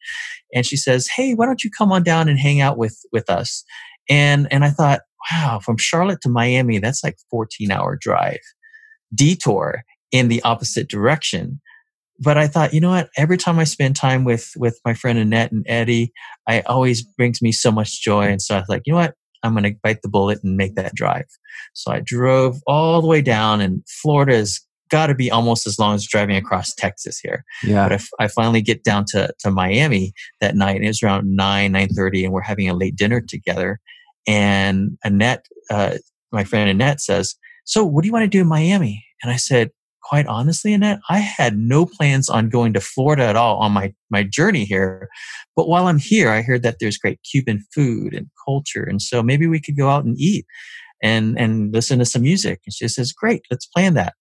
[0.55, 3.29] And she says, Hey, why don't you come on down and hang out with, with
[3.29, 3.65] us?
[4.09, 8.41] And, and I thought, wow, from Charlotte to Miami, that's like 14 hour drive
[9.13, 9.83] detour
[10.13, 11.61] in the opposite direction.
[12.21, 13.09] But I thought, you know what?
[13.17, 16.13] Every time I spend time with, with my friend Annette and Eddie,
[16.47, 18.25] I always brings me so much joy.
[18.25, 19.15] And so I was like, you know what?
[19.43, 21.25] I'm going to bite the bullet and make that drive.
[21.73, 25.79] So I drove all the way down, and Florida has got to be almost as
[25.79, 27.45] long as driving across Texas here.
[27.63, 27.85] Yeah.
[27.85, 31.35] But if I, finally get down to, to Miami that night, and it was around
[31.35, 33.81] 9, 9.30, and we're having a late dinner together.
[34.27, 35.99] And Annette, uh,
[36.33, 39.05] my friend Annette says, so what do you want to do in Miami?
[39.23, 39.71] And I said,
[40.11, 43.95] quite honestly, Annette, I had no plans on going to Florida at all on my,
[44.11, 45.09] my journey here.
[45.55, 48.83] But while I'm here, I heard that there's great Cuban food and culture.
[48.83, 50.47] And so maybe we could go out and eat
[51.01, 52.61] and, and listen to some music.
[52.67, 54.15] And she says, great, let's plan that.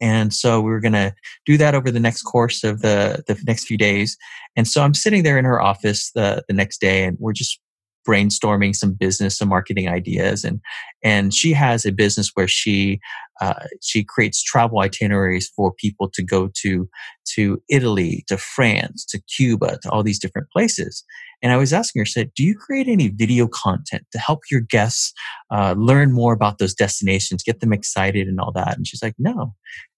[0.00, 1.14] And so we are going to
[1.46, 4.16] do that over the next course of the, the next few days.
[4.56, 7.60] And so I'm sitting there in her office the, the next day and we're just
[8.06, 10.60] brainstorming some business and marketing ideas and
[11.02, 13.00] and she has a business where she
[13.40, 16.88] uh, she creates travel itineraries for people to go to
[17.34, 21.04] to Italy to France to Cuba to all these different places
[21.42, 24.60] and I was asking her said do you create any video content to help your
[24.60, 25.12] guests
[25.50, 29.14] uh, learn more about those destinations get them excited and all that and she's like
[29.18, 29.54] no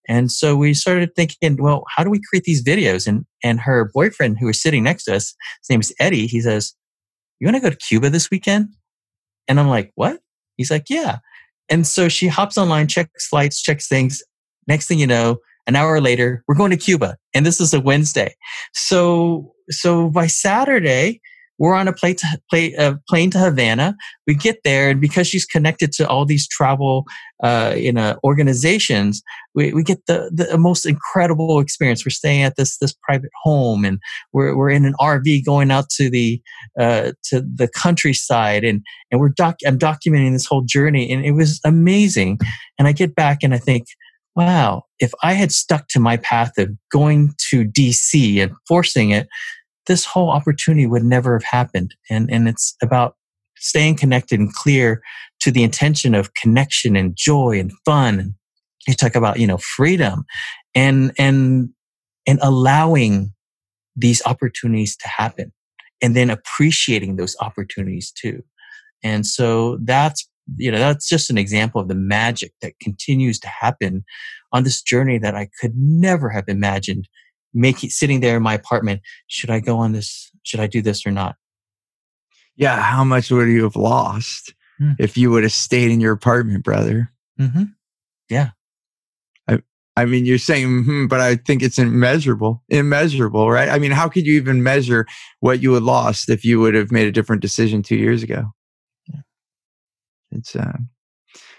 [0.08, 3.06] and so we started thinking, well, how do we create these videos?
[3.06, 6.26] And and her boyfriend, who was sitting next to us, his name is Eddie.
[6.26, 6.74] He says,
[7.40, 8.68] you want to go to Cuba this weekend?
[9.48, 10.20] And I'm like, what?
[10.56, 11.18] He's like, yeah.
[11.68, 14.22] And so she hops online, checks flights, checks things.
[14.66, 17.16] Next thing you know, an hour later, we're going to Cuba.
[17.34, 18.34] And this is a Wednesday.
[18.72, 21.20] So, so by Saturday,
[21.58, 23.96] we're on a plane to, play, uh, plane to Havana.
[24.26, 27.06] We get there, and because she's connected to all these travel,
[27.42, 27.76] uh,
[28.24, 29.22] organizations,
[29.54, 32.04] we, we get the, the most incredible experience.
[32.04, 33.98] We're staying at this this private home, and
[34.32, 36.40] we're we're in an RV going out to the
[36.78, 41.32] uh, to the countryside, and and we're doc- I'm documenting this whole journey, and it
[41.32, 42.38] was amazing.
[42.78, 43.86] And I get back, and I think,
[44.34, 49.28] wow, if I had stuck to my path of going to DC and forcing it,
[49.86, 51.94] this whole opportunity would never have happened.
[52.10, 53.16] And, and it's about
[53.56, 55.02] staying connected and clear
[55.40, 58.34] to the intention of connection and joy and fun.
[58.86, 60.24] You talk about, you know, freedom
[60.74, 61.70] and, and,
[62.26, 63.32] and allowing
[63.96, 65.52] these opportunities to happen
[66.02, 68.42] and then appreciating those opportunities too.
[69.02, 73.48] And so that's, you know, that's just an example of the magic that continues to
[73.48, 74.04] happen
[74.52, 77.08] on this journey that I could never have imagined
[77.56, 80.30] making sitting there in my apartment should i go on this?
[80.42, 81.36] Should i do this or not?
[82.56, 84.94] Yeah how much would you have lost mm.
[84.98, 87.10] if you would have stayed in your apartment brother?
[87.40, 87.64] Mm-hmm.
[88.30, 88.50] yeah.
[89.48, 89.60] I,
[89.96, 93.68] I mean you're saying mm-hmm, but i think it's immeasurable immeasurable right?
[93.68, 95.06] I mean how could you even measure
[95.40, 98.44] what you had lost if you would have made a different decision two years ago?
[99.08, 99.20] Yeah.
[100.30, 100.78] it's uh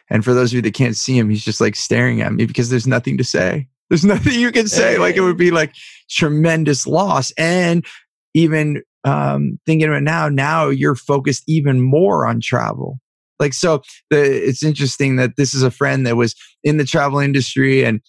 [0.09, 2.45] and for those of you that can't see him he's just like staring at me
[2.45, 4.97] because there's nothing to say there's nothing you can say.
[4.97, 5.73] Like it would be like
[6.09, 7.31] tremendous loss.
[7.37, 7.85] And
[8.33, 12.99] even um, thinking about now, now you're focused even more on travel.
[13.39, 17.19] Like so, the, it's interesting that this is a friend that was in the travel
[17.19, 18.01] industry and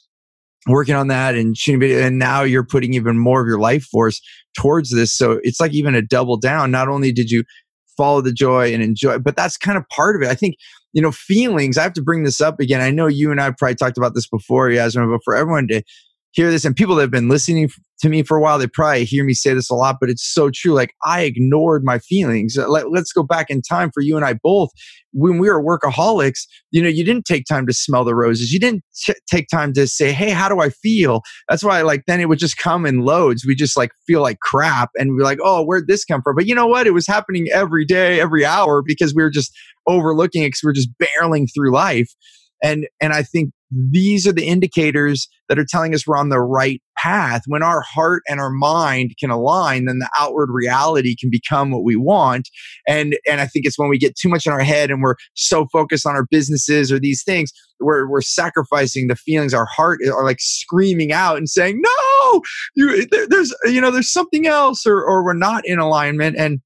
[0.66, 3.85] working on that and shooting video, and now you're putting even more of your life
[3.85, 4.20] force
[4.57, 5.16] towards this.
[5.16, 6.70] So it's like even a double down.
[6.70, 7.45] Not only did you
[7.99, 10.29] follow the joy and enjoy, but that's kind of part of it.
[10.29, 10.57] I think
[10.93, 11.77] you know, feelings.
[11.77, 12.81] I have to bring this up again.
[12.81, 15.83] I know you and I probably talked about this before, Yasmin, but for everyone to
[16.33, 17.70] hear this and people that have been listening
[18.01, 20.22] to me for a while, they probably hear me say this a lot, but it's
[20.22, 20.72] so true.
[20.72, 22.57] Like I ignored my feelings.
[22.57, 24.70] Uh, let, us go back in time for you and I both.
[25.12, 28.53] When we were workaholics, you know, you didn't take time to smell the roses.
[28.53, 31.22] You didn't t- take time to say, Hey, how do I feel?
[31.49, 33.45] That's why like then it would just come in loads.
[33.45, 36.37] We just like feel like crap and we're like, Oh, where'd this come from?
[36.37, 36.87] But you know what?
[36.87, 39.51] It was happening every day, every hour because we were just
[39.87, 42.14] overlooking it because we we're just barreling through life.
[42.62, 46.41] And, and I think these are the indicators that are telling us we're on the
[46.41, 47.43] right path.
[47.47, 51.85] When our heart and our mind can align, then the outward reality can become what
[51.85, 52.49] we want.
[52.87, 55.16] And, and I think it's when we get too much in our head and we're
[55.35, 57.51] so focused on our businesses or these things,
[57.81, 59.55] we're, we're sacrificing the feelings.
[59.55, 62.43] Our heart are like screaming out and saying, no,
[62.75, 66.37] you, there, there's, you know, there's something else or, or we're not in alignment.
[66.37, 66.61] And,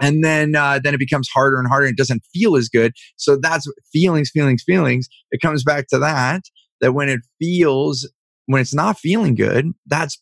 [0.00, 2.92] and then uh, then it becomes harder and harder and it doesn't feel as good
[3.16, 6.42] so that's feelings feelings feelings it comes back to that
[6.80, 8.10] that when it feels
[8.46, 10.20] when it's not feeling good that's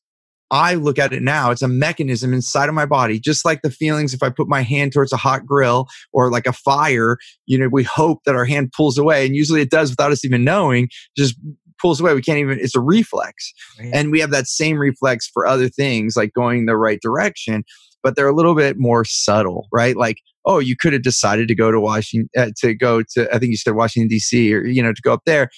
[0.51, 3.70] i look at it now it's a mechanism inside of my body just like the
[3.70, 7.16] feelings if i put my hand towards a hot grill or like a fire
[7.47, 10.25] you know we hope that our hand pulls away and usually it does without us
[10.25, 11.37] even knowing just
[11.81, 13.91] pulls away we can't even it's a reflex right.
[13.93, 17.64] and we have that same reflex for other things like going the right direction
[18.05, 19.97] but they're a little bit more subtle, right?
[19.97, 23.39] Like, oh, you could have decided to go to Washington, uh, to go to, I
[23.39, 25.51] think you said Washington, D.C., or, you know, to go up there.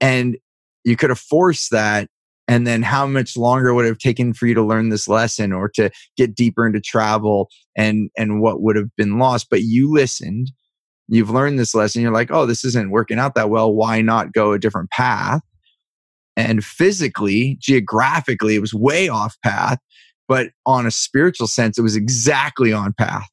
[0.00, 0.36] And
[0.84, 2.08] you could have forced that.
[2.48, 5.52] And then how much longer would it have taken for you to learn this lesson
[5.52, 9.46] or to get deeper into travel and, and what would have been lost?
[9.48, 10.50] But you listened,
[11.08, 12.02] you've learned this lesson.
[12.02, 13.72] You're like, oh, this isn't working out that well.
[13.72, 15.40] Why not go a different path?
[16.36, 19.78] And physically, geographically, it was way off path
[20.28, 23.28] but on a spiritual sense, it was exactly on path.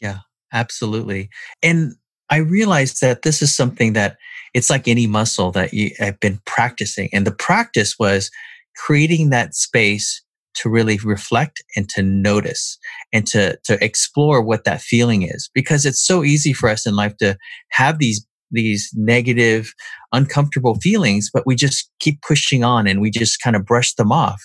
[0.00, 0.18] Yeah,
[0.52, 1.30] absolutely.
[1.62, 1.94] And
[2.30, 4.16] I realized that this is something that
[4.54, 7.08] it's like any muscle that you have been practicing.
[7.12, 8.30] And the practice was
[8.76, 10.22] creating that space
[10.56, 12.78] to really reflect and to notice
[13.12, 15.48] and to, to explore what that feeling is.
[15.54, 17.36] Because it's so easy for us in life to
[17.70, 19.74] have these these negative,
[20.12, 24.10] uncomfortable feelings, but we just keep pushing on and we just kind of brush them
[24.10, 24.42] off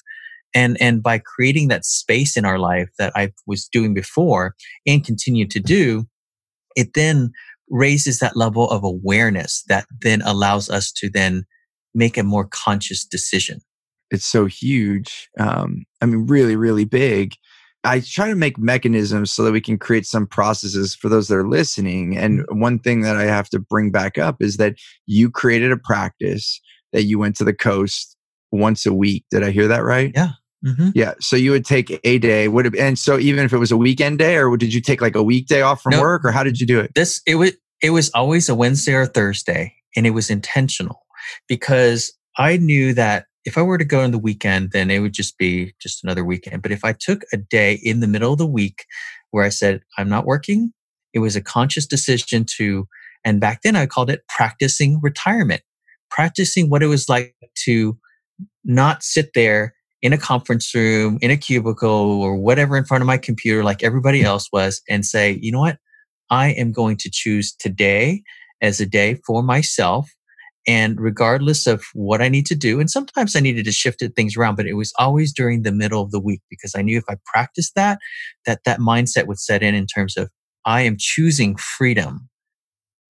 [0.53, 5.05] and and by creating that space in our life that i was doing before and
[5.05, 6.05] continue to do
[6.75, 7.31] it then
[7.69, 11.45] raises that level of awareness that then allows us to then
[11.95, 13.61] make a more conscious decision.
[14.11, 17.35] It's so huge um, i mean really really big.
[17.85, 21.35] I try to make mechanisms so that we can create some processes for those that
[21.35, 22.59] are listening and mm-hmm.
[22.59, 24.75] one thing that i have to bring back up is that
[25.05, 28.15] you created a practice that you went to the coast
[28.51, 29.25] once a week.
[29.31, 30.11] Did i hear that right?
[30.13, 30.33] Yeah
[30.65, 30.89] Mm-hmm.
[30.95, 31.13] Yeah.
[31.19, 33.77] So you would take a day, would have, and so even if it was a
[33.77, 36.59] weekend day, or did you take like a weekday off from work, or how did
[36.59, 36.91] you do it?
[36.95, 37.51] This it was
[37.81, 41.05] it was always a Wednesday or Thursday, and it was intentional
[41.47, 45.13] because I knew that if I were to go on the weekend, then it would
[45.13, 46.61] just be just another weekend.
[46.61, 48.85] But if I took a day in the middle of the week
[49.31, 50.71] where I said I'm not working,
[51.13, 52.87] it was a conscious decision to,
[53.25, 55.61] and back then I called it practicing retirement,
[56.09, 57.35] practicing what it was like
[57.65, 57.97] to
[58.63, 59.72] not sit there
[60.03, 63.81] in a conference room, in a cubicle, or whatever in front of my computer, like
[63.81, 65.77] everybody else was, and say, you know what?
[66.29, 68.21] I am going to choose today
[68.61, 70.11] as a day for myself.
[70.67, 74.15] And regardless of what I need to do, and sometimes I needed to shift it
[74.15, 76.97] things around, but it was always during the middle of the week because I knew
[76.97, 77.97] if I practiced that,
[78.45, 80.29] that that mindset would set in in terms of
[80.65, 82.29] I am choosing freedom.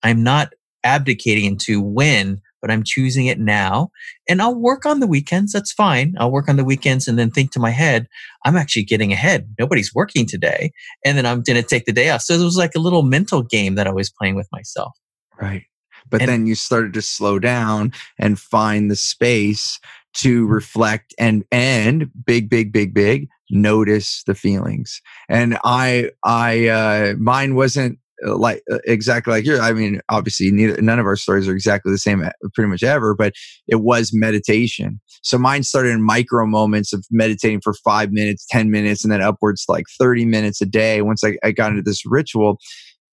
[0.02, 0.52] I'm not
[0.84, 3.90] abdicating to when but I'm choosing it now.
[4.26, 5.52] And I'll work on the weekends.
[5.52, 6.14] That's fine.
[6.18, 8.08] I'll work on the weekends and then think to my head,
[8.46, 9.54] I'm actually getting ahead.
[9.58, 10.72] Nobody's working today.
[11.04, 12.22] And then I'm going to take the day off.
[12.22, 14.96] So it was like a little mental game that I was playing with myself.
[15.38, 15.64] Right.
[16.08, 19.78] But and, then you started to slow down and find the space
[20.14, 27.14] to reflect and and big big big big notice the feelings and i i uh
[27.18, 29.58] mine wasn't like uh, exactly like you.
[29.58, 32.82] I mean, obviously, neither none of our stories are exactly the same, uh, pretty much
[32.82, 33.14] ever.
[33.14, 33.34] But
[33.68, 35.00] it was meditation.
[35.22, 39.22] So mine started in micro moments of meditating for five minutes, ten minutes, and then
[39.22, 41.02] upwards like thirty minutes a day.
[41.02, 42.58] Once I, I got into this ritual,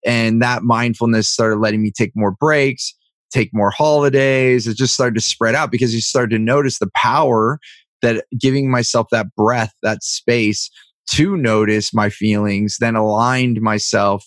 [0.06, 2.94] and that mindfulness started letting me take more breaks,
[3.32, 4.68] take more holidays.
[4.68, 7.60] It just started to spread out because you started to notice the power
[8.02, 10.70] that giving myself that breath, that space
[11.12, 14.26] to notice my feelings, then aligned myself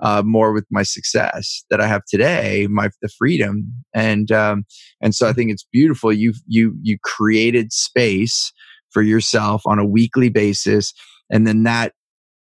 [0.00, 4.64] uh, more with my success that I have today, my the freedom, and um,
[5.00, 6.12] and so I think it's beautiful.
[6.12, 8.52] You you you created space
[8.90, 10.92] for yourself on a weekly basis,
[11.30, 11.92] and then that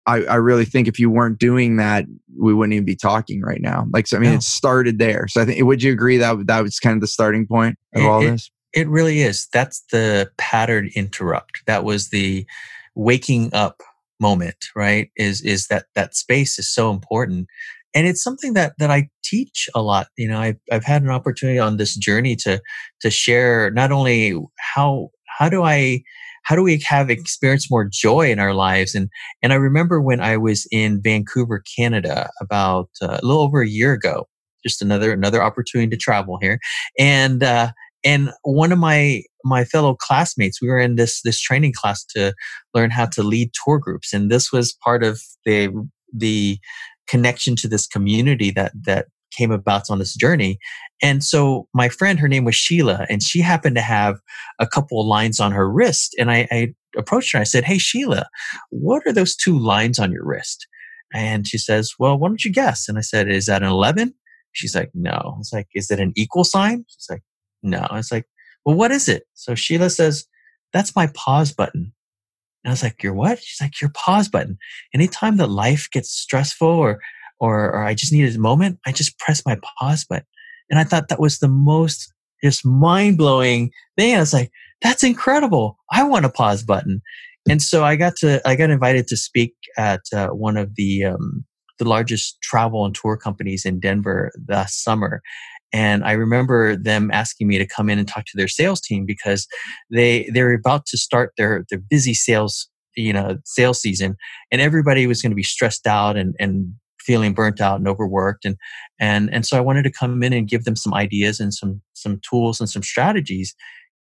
[0.07, 2.05] I, I really think if you weren't doing that,
[2.39, 3.87] we wouldn't even be talking right now.
[3.93, 4.37] Like so, I mean, no.
[4.37, 5.27] it started there.
[5.29, 8.03] So I think would you agree that that was kind of the starting point of
[8.03, 8.51] it, all this?
[8.73, 9.49] it really is.
[9.53, 11.63] That's the pattern interrupt.
[11.67, 12.47] That was the
[12.95, 13.83] waking up
[14.21, 15.11] moment, right?
[15.17, 17.47] Is is that that space is so important.
[17.95, 20.09] And it's something that that I teach a lot.
[20.17, 22.61] You know, I've I've had an opportunity on this journey to
[23.01, 24.39] to share not only
[24.75, 25.09] how
[25.39, 26.03] how do I
[26.47, 29.11] how do we have experience more joy in our lives and
[29.43, 33.69] and i remember when i was in vancouver canada about uh, a little over a
[33.69, 34.29] year ago
[34.65, 36.59] just another another opportunity to travel here
[36.99, 37.71] and uh,
[38.05, 42.35] and one of my my fellow classmates we were in this this training class to
[42.75, 44.13] learn how to lead tour groups.
[44.13, 45.71] And this was part of the
[46.13, 46.59] the
[47.07, 50.59] connection to this community that that came about on this journey.
[51.03, 54.19] And so my friend her name was sheila and she happened to have
[54.59, 56.15] a couple of lines on her wrist.
[56.19, 58.27] And i, I approached her i said hey sheila
[58.71, 60.67] what are those two lines on your wrist?
[61.15, 62.89] And she says well why don't you guess?
[62.89, 64.15] And i said is that an 11
[64.53, 65.37] she's like no.
[65.39, 66.85] It's like is it an equal sign?
[66.89, 67.23] She's like
[67.63, 67.87] no.
[67.91, 68.27] I was like,
[68.67, 69.23] well, what is it?
[69.35, 70.27] So Sheila says,
[70.73, 71.93] that's my pause button.
[72.65, 73.39] And I was like, your what?
[73.39, 74.59] She's like, your pause button.
[74.93, 77.01] Anytime that life gets stressful or,
[77.39, 80.27] or, or I just need a moment, I just press my pause button.
[80.69, 82.13] And I thought that was the most
[82.43, 84.17] just mind blowing thing.
[84.17, 84.51] I was like,
[84.83, 85.79] that's incredible.
[85.93, 87.01] I want a pause button.
[87.49, 91.05] And so I got to, I got invited to speak at uh, one of the,
[91.05, 91.45] um,
[91.79, 95.23] the largest travel and tour companies in Denver last summer.
[95.77, 99.05] And I remember them asking me to come in and talk to their sales team
[99.05, 99.47] because
[99.91, 104.17] they they're about to start their their busy sales you know sales season,
[104.51, 108.47] and everybody was going to be stressed out and and feeling burnt out and overworked
[108.47, 108.57] and
[108.99, 111.83] and and so I wanted to come in and give them some ideas and some
[111.93, 113.55] some tools and some strategies.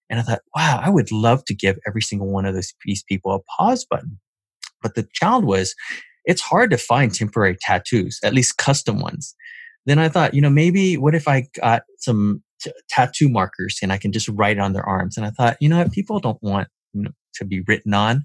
[0.09, 3.03] And I thought, wow, I would love to give every single one of those these
[3.03, 4.17] people a pause button.
[4.81, 5.75] But the challenge was,
[6.23, 9.35] it's hard to find temporary tattoos, at least custom ones
[9.85, 13.91] then I thought, you know, maybe what if I got some t- tattoo markers and
[13.91, 15.17] I can just write it on their arms?
[15.17, 18.23] And I thought, you know what, people don't want you know, to be written on.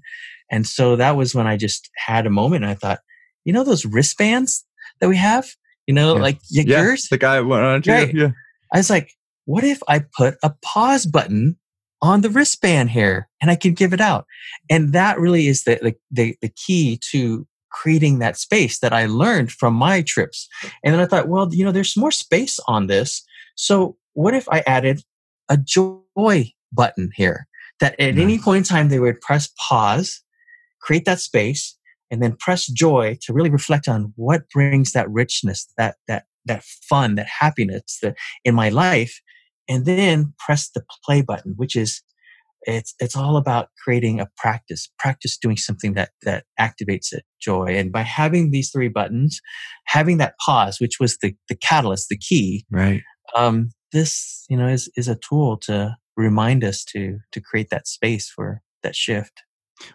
[0.49, 2.99] And so that was when I just had a moment and I thought,
[3.45, 4.65] you know, those wristbands
[4.99, 5.49] that we have,
[5.87, 6.21] you know, yeah.
[6.21, 7.07] like yeah, yours?
[7.09, 8.13] The guy went on right.
[8.13, 8.31] Yeah.
[8.73, 9.11] I was like,
[9.45, 11.57] what if I put a pause button
[12.01, 14.25] on the wristband here and I can give it out?
[14.69, 19.05] And that really is the, the, the, the key to creating that space that I
[19.05, 20.47] learned from my trips.
[20.83, 23.23] And then I thought, well, you know, there's more space on this.
[23.55, 25.01] So what if I added
[25.49, 27.47] a joy button here
[27.79, 28.23] that at nice.
[28.23, 30.21] any point in time they would press pause,
[30.81, 31.77] create that space,
[32.09, 36.63] and then press joy to really reflect on what brings that richness, that that that
[36.63, 39.21] fun, that happiness that in my life,
[39.69, 42.01] and then press the play button, which is
[42.63, 47.67] it's it's all about creating a practice practice doing something that that activates it joy.
[47.67, 49.41] And by having these three buttons
[49.85, 53.01] having that pause which was the the catalyst the key right.
[53.35, 57.87] um this you know is is a tool to remind us to to create that
[57.87, 59.43] space for that shift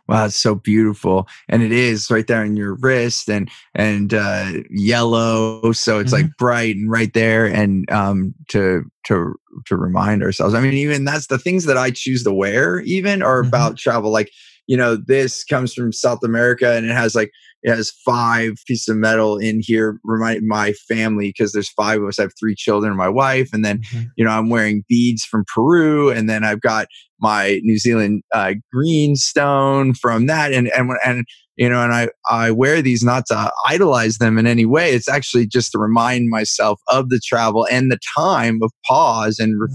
[0.08, 4.52] Wow, it's so beautiful, and it is right there in your wrist, and and uh,
[4.70, 6.26] yellow, so it's mm-hmm.
[6.26, 9.34] like bright and right there, and um, to to
[9.66, 10.54] to remind ourselves.
[10.54, 13.48] I mean, even that's the things that I choose to wear, even are mm-hmm.
[13.48, 14.10] about travel.
[14.10, 14.30] Like
[14.66, 17.30] you know, this comes from South America, and it has like
[17.66, 22.08] it has five pieces of metal in here remind my family because there's five of
[22.08, 24.04] us i have three children and my wife and then mm-hmm.
[24.16, 26.86] you know i'm wearing beads from peru and then i've got
[27.20, 31.24] my new zealand uh, green stone from that and and and
[31.56, 35.08] you know and i i wear these not to idolize them in any way it's
[35.08, 39.74] actually just to remind myself of the travel and the time of pause and mm-hmm.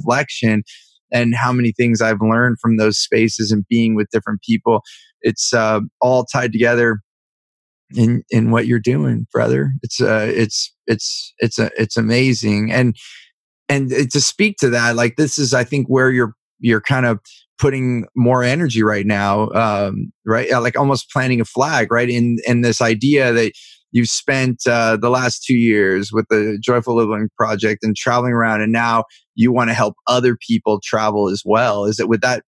[1.12, 4.82] And how many things i've learned from those spaces and being with different people.
[5.22, 7.00] It's uh, all tied together
[7.96, 9.74] in in what you're doing brother.
[9.84, 12.72] It's uh it's it's it's a it's amazing.
[12.72, 12.96] And
[13.70, 17.20] and to speak to that like this is i think where you're you're kind of
[17.58, 20.50] putting more energy right now um right?
[20.52, 23.54] Like almost planting a flag right in in this idea that
[23.92, 28.62] you've spent uh, the last two years with the joyful living project and traveling around
[28.62, 29.04] and now
[29.36, 32.44] you want to help other people travel as well is it with that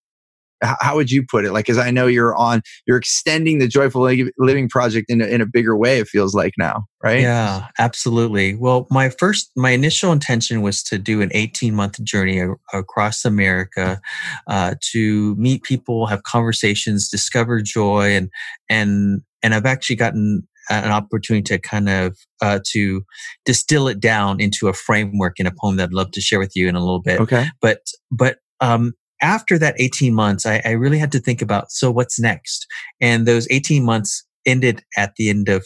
[0.63, 1.51] how would you put it?
[1.51, 5.41] Like, because I know you're on, you're extending the Joyful Living Project in a, in
[5.41, 5.99] a bigger way.
[5.99, 7.21] It feels like now, right?
[7.21, 8.55] Yeah, absolutely.
[8.55, 13.25] Well, my first, my initial intention was to do an 18 month journey a- across
[13.25, 14.01] America
[14.47, 18.29] uh, to meet people, have conversations, discover joy, and
[18.69, 23.03] and and I've actually gotten an opportunity to kind of uh, to
[23.45, 26.55] distill it down into a framework in a poem that I'd love to share with
[26.55, 27.19] you in a little bit.
[27.19, 27.47] Okay.
[27.61, 27.79] But
[28.11, 32.19] but um, after that 18 months, I, I, really had to think about so what's
[32.19, 32.67] next?
[33.01, 35.65] And those 18 months ended at the end of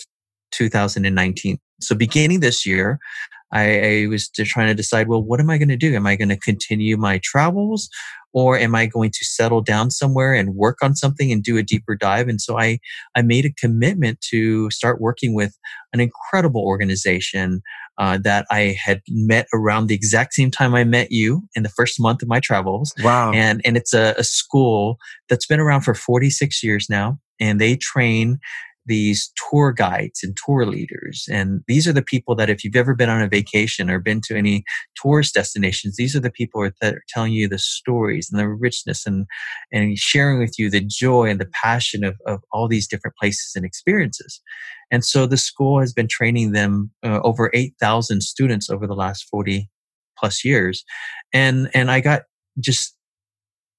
[0.52, 1.58] 2019.
[1.82, 3.00] So beginning this year,
[3.52, 5.95] I, I was trying to decide, well, what am I going to do?
[5.95, 7.89] Am I going to continue my travels
[8.34, 11.64] or am I going to settle down somewhere and work on something and do a
[11.64, 12.28] deeper dive?
[12.28, 12.80] And so I,
[13.16, 15.58] I made a commitment to start working with
[15.93, 17.62] an incredible organization
[17.98, 21.70] uh, that I had met around the exact same time I met you in the
[21.70, 22.93] first month of my travels.
[23.02, 23.32] Wow.
[23.32, 24.98] And, and it's a, a school
[25.30, 27.20] that's been around for 46 years now.
[27.39, 28.39] And they train
[28.88, 31.26] these tour guides and tour leaders.
[31.30, 34.22] And these are the people that if you've ever been on a vacation or been
[34.22, 34.64] to any
[35.02, 39.06] tourist destinations, these are the people that are telling you the stories and the richness
[39.06, 39.26] and,
[39.72, 43.54] and sharing with you the joy and the passion of, of all these different places
[43.56, 44.42] and experiences.
[44.92, 49.28] And so the school has been training them uh, over 8,000 students over the last
[49.30, 49.70] 40
[50.18, 50.84] plus years.
[51.34, 52.24] And, and I got
[52.60, 52.96] just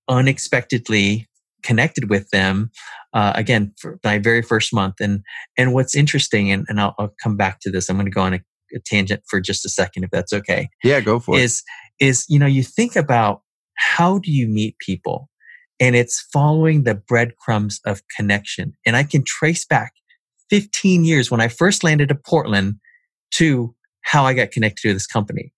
[0.08, 1.27] unexpectedly
[1.62, 2.70] connected with them
[3.12, 4.96] uh, again for my very first month.
[5.00, 5.22] And
[5.56, 8.22] and what's interesting and, and I'll, I'll come back to this i'm going to go
[8.22, 8.40] on a,
[8.74, 11.62] a, tangent for just a second if that's okay yeah go for is,
[12.00, 12.04] it.
[12.04, 13.42] is is you know you think about
[13.74, 15.28] how do you meet people
[15.80, 18.72] and it's following the breadcrumbs of connection.
[18.86, 19.92] And i can trace back
[20.50, 22.76] 15 years when i first landed at portland
[23.32, 25.52] to how i got connected to this company.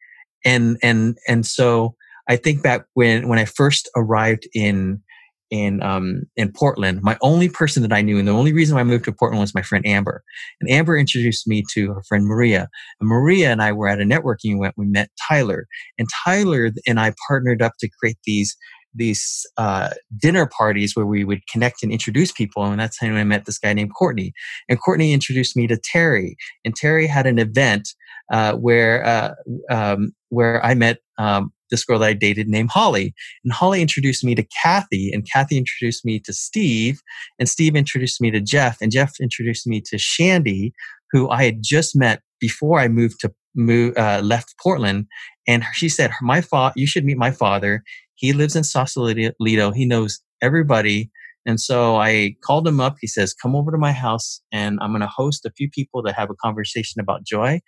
[0.44, 1.94] And and and so
[2.28, 5.02] i think back when when i first arrived in
[5.50, 7.02] in um, in Portland.
[7.02, 9.54] My only person that I knew, and the only reason I moved to Portland was
[9.54, 10.22] my friend Amber.
[10.60, 12.68] And Amber introduced me to her friend Maria.
[13.00, 14.74] And Maria and I were at a networking event.
[14.76, 15.66] We met Tyler,
[15.98, 18.56] and Tyler and I partnered up to create these
[18.94, 19.90] these uh,
[20.20, 22.64] dinner parties where we would connect and introduce people.
[22.64, 24.32] And that's how I met this guy named Courtney.
[24.68, 26.36] And Courtney introduced me to Terry.
[26.64, 27.88] And Terry had an event
[28.32, 29.34] uh, where uh,
[29.70, 33.14] um, where I met um, this girl that I dated named Holly.
[33.44, 37.00] And Holly introduced me to Kathy, and Kathy introduced me to Steve,
[37.38, 40.72] and Steve introduced me to Jeff, and Jeff introduced me to Shandy,
[41.12, 45.06] who I had just met before I moved to move uh, left Portland.
[45.46, 47.82] And she said, "My father, you should meet my father.
[48.14, 49.70] He lives in Sausalito.
[49.72, 51.10] He knows everybody."
[51.46, 52.96] And so I called him up.
[53.00, 56.02] He says, Come over to my house and I'm going to host a few people
[56.02, 57.60] to have a conversation about joy.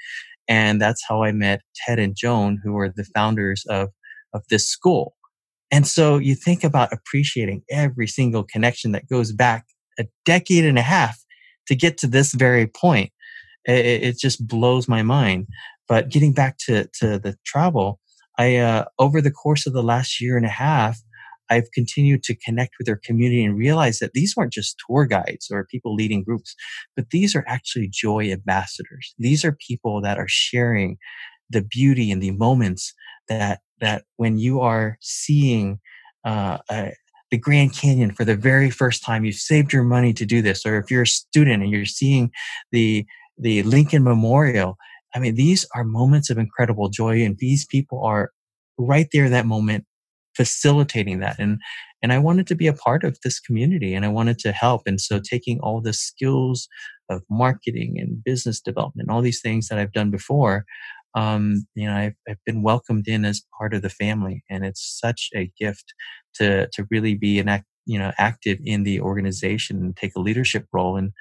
[0.48, 3.88] And that's how I met Ted and Joan, who were the founders of,
[4.34, 5.14] of this school.
[5.70, 9.66] And so you think about appreciating every single connection that goes back
[9.98, 11.18] a decade and a half
[11.66, 13.12] to get to this very point.
[13.64, 15.46] It, it just blows my mind.
[15.88, 18.00] But getting back to, to the travel,
[18.38, 20.98] I, uh, over the course of the last year and a half,
[21.52, 25.48] I've continued to connect with their community and realize that these weren't just tour guides
[25.50, 26.54] or people leading groups,
[26.96, 29.14] but these are actually joy ambassadors.
[29.18, 30.96] These are people that are sharing
[31.50, 32.94] the beauty and the moments
[33.28, 35.78] that that when you are seeing
[36.24, 36.58] uh,
[37.30, 40.64] the Grand Canyon for the very first time, you've saved your money to do this,
[40.64, 42.30] or if you're a student and you're seeing
[42.70, 43.04] the
[43.36, 44.76] the Lincoln Memorial.
[45.14, 48.30] I mean, these are moments of incredible joy, and these people are
[48.78, 49.84] right there in that moment
[50.34, 51.60] facilitating that and
[52.02, 54.82] and I wanted to be a part of this community and I wanted to help
[54.86, 56.68] and so taking all the skills
[57.08, 60.64] of marketing and business development all these things that I've done before
[61.14, 64.98] um, you know I've, I've been welcomed in as part of the family and it's
[65.00, 65.94] such a gift
[66.34, 70.20] to to really be an act you know active in the organization and take a
[70.20, 71.12] leadership role and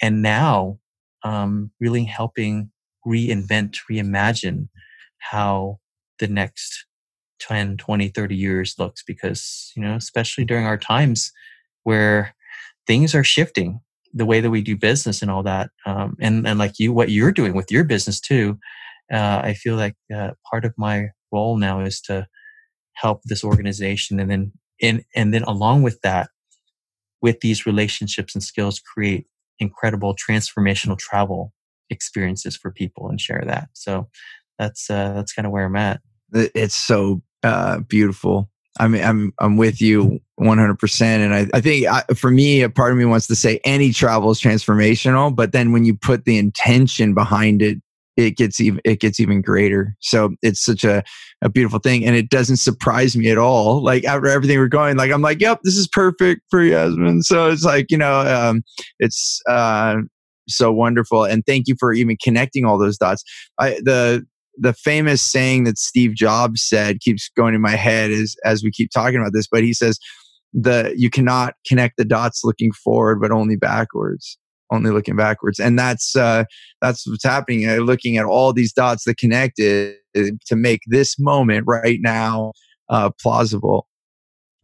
[0.00, 0.78] and now
[1.24, 2.70] um, really helping
[3.06, 4.68] reinvent reimagine
[5.18, 5.78] how
[6.18, 6.86] the next
[7.42, 11.32] 10, 20, 30 years looks because, you know, especially during our times
[11.82, 12.34] where
[12.86, 13.80] things are shifting
[14.14, 15.70] the way that we do business and all that.
[15.86, 18.58] Um, and, and like you, what you're doing with your business too,
[19.12, 22.26] uh, I feel like uh, part of my role now is to
[22.94, 26.28] help this organization and then, and, and then along with that,
[27.22, 29.26] with these relationships and skills, create
[29.58, 31.52] incredible transformational travel
[31.90, 33.68] experiences for people and share that.
[33.72, 34.08] So
[34.58, 36.00] that's, uh, that's kind of where I'm at.
[36.32, 38.48] It's so uh, beautiful.
[38.80, 40.78] I mean, I'm I'm with you 100.
[40.78, 43.60] percent And I I think I, for me, a part of me wants to say
[43.64, 47.78] any travel is transformational, but then when you put the intention behind it,
[48.16, 49.94] it gets even it gets even greater.
[50.00, 51.02] So it's such a
[51.42, 53.82] a beautiful thing, and it doesn't surprise me at all.
[53.82, 57.22] Like after everything we're going, like I'm like, yep, this is perfect for Yasmin.
[57.22, 58.62] So it's like you know, um,
[58.98, 59.96] it's uh,
[60.48, 63.22] so wonderful, and thank you for even connecting all those dots.
[63.58, 64.26] I the
[64.56, 68.70] the famous saying that Steve Jobs said keeps going in my head is as we
[68.70, 69.98] keep talking about this, but he says
[70.52, 74.38] the you cannot connect the dots looking forward, but only backwards.
[74.70, 76.44] Only looking backwards, and that's uh,
[76.80, 77.68] that's what's happening.
[77.68, 82.52] Uh, looking at all these dots that connected to make this moment right now
[82.88, 83.86] uh, plausible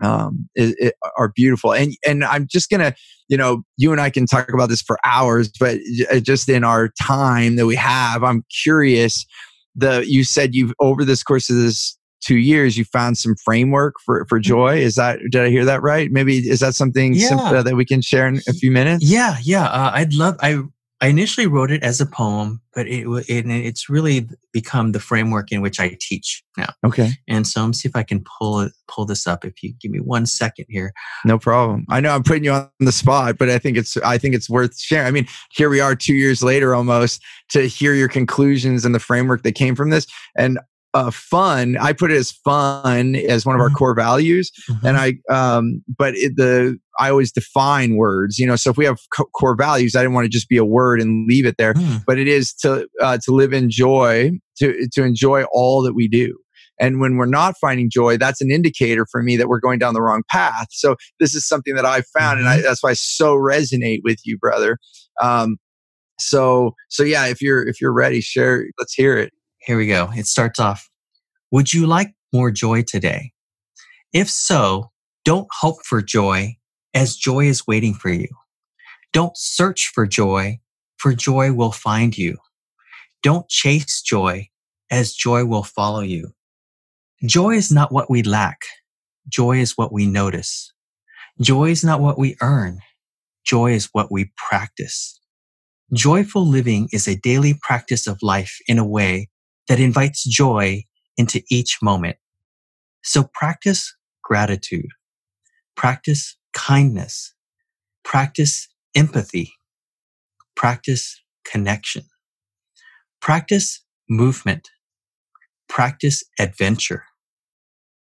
[0.01, 1.73] um, it, it are beautiful.
[1.73, 2.95] And and I'm just gonna,
[3.29, 5.79] you know, you and I can talk about this for hours, but
[6.11, 9.27] uh, just in our time that we have, I'm curious
[9.75, 13.95] the you said you've over this course of this two years you found some framework
[14.05, 14.49] for for mm-hmm.
[14.49, 17.29] joy is that did i hear that right maybe is that something yeah.
[17.29, 20.61] simple that we can share in a few minutes yeah yeah uh, i'd love i
[21.01, 25.53] I initially wrote it as a poem, but it, it, it's really become the framework
[25.53, 26.73] in which I teach now.
[26.85, 27.13] Okay.
[27.29, 29.45] And so me see if I can pull it, pull this up.
[29.45, 30.93] If you give me one second here.
[31.25, 31.87] No problem.
[31.89, 34.51] I know I'm putting you on the spot, but I think it's I think it's
[34.51, 35.07] worth sharing.
[35.07, 39.01] I mean, here we are two years later almost to hear your conclusions and the
[39.01, 40.07] framework that came from this.
[40.37, 40.59] And
[40.95, 41.77] uh, fun.
[41.79, 43.77] I put it as fun as one of our mm-hmm.
[43.77, 44.87] core values, mm-hmm.
[44.87, 45.15] and I.
[45.31, 48.39] Um, but it, the I always define words.
[48.39, 50.57] You know, so if we have co- core values, I didn't want to just be
[50.57, 51.75] a word and leave it there.
[51.75, 52.05] Mm.
[52.07, 56.09] But it is to uh, to live in joy, to to enjoy all that we
[56.09, 56.37] do.
[56.81, 59.95] And when we're not finding joy, that's an indicator for me that we're going down
[59.95, 60.69] the wrong path.
[60.71, 62.65] So this is something that I found, and I, mm-hmm.
[62.65, 64.79] that's why I so resonate with you, brother.
[65.21, 65.57] Um,
[66.19, 68.67] so so yeah, if you're if you're ready, share.
[68.79, 69.33] Let's hear it.
[69.69, 70.11] Here we go.
[70.17, 70.91] It starts off
[71.53, 73.33] Would you like more joy today?
[74.13, 74.93] If so,
[75.25, 76.57] don't hope for joy,
[76.95, 78.29] as joy is waiting for you.
[79.13, 80.61] Don't search for joy,
[80.99, 82.39] for joy will find you.
[83.23, 84.49] Don't chase joy,
[84.91, 86.33] as joy will follow you.
[87.27, 88.63] Joy is not what we lack.
[89.29, 90.73] Joy is what we notice.
[91.43, 92.81] Joy is not what we earn.
[93.45, 95.21] Joy is what we practice.
[95.93, 99.29] Joyful living is a daily practice of life in a way
[99.69, 100.85] that invites joy
[101.17, 102.17] into each moment.
[103.03, 104.89] So practice gratitude,
[105.77, 107.35] practice kindness,
[108.05, 109.53] practice empathy,
[110.57, 112.05] practice connection,
[113.21, 114.69] practice movement,
[115.69, 117.05] practice adventure,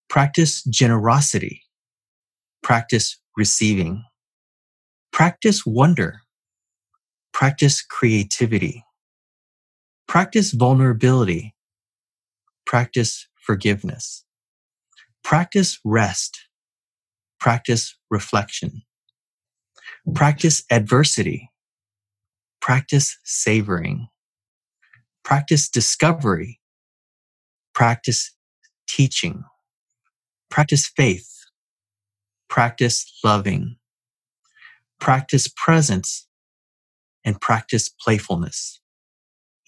[0.09, 1.63] practice generosity,
[2.63, 4.05] practice receiving,
[5.13, 6.21] practice wonder,
[7.33, 8.85] practice creativity
[10.09, 11.55] Practice vulnerability.
[12.67, 14.25] Practice forgiveness.
[15.25, 16.39] Practice rest.
[17.41, 18.83] Practice reflection.
[20.15, 21.51] Practice adversity.
[22.61, 24.09] Practice savoring.
[25.25, 26.61] Practice discovery.
[27.75, 28.35] Practice
[28.89, 29.45] teaching.
[30.51, 31.31] Practice faith.
[32.49, 33.77] Practice loving.
[35.01, 36.27] Practice presence
[37.25, 38.81] and practice playfulness.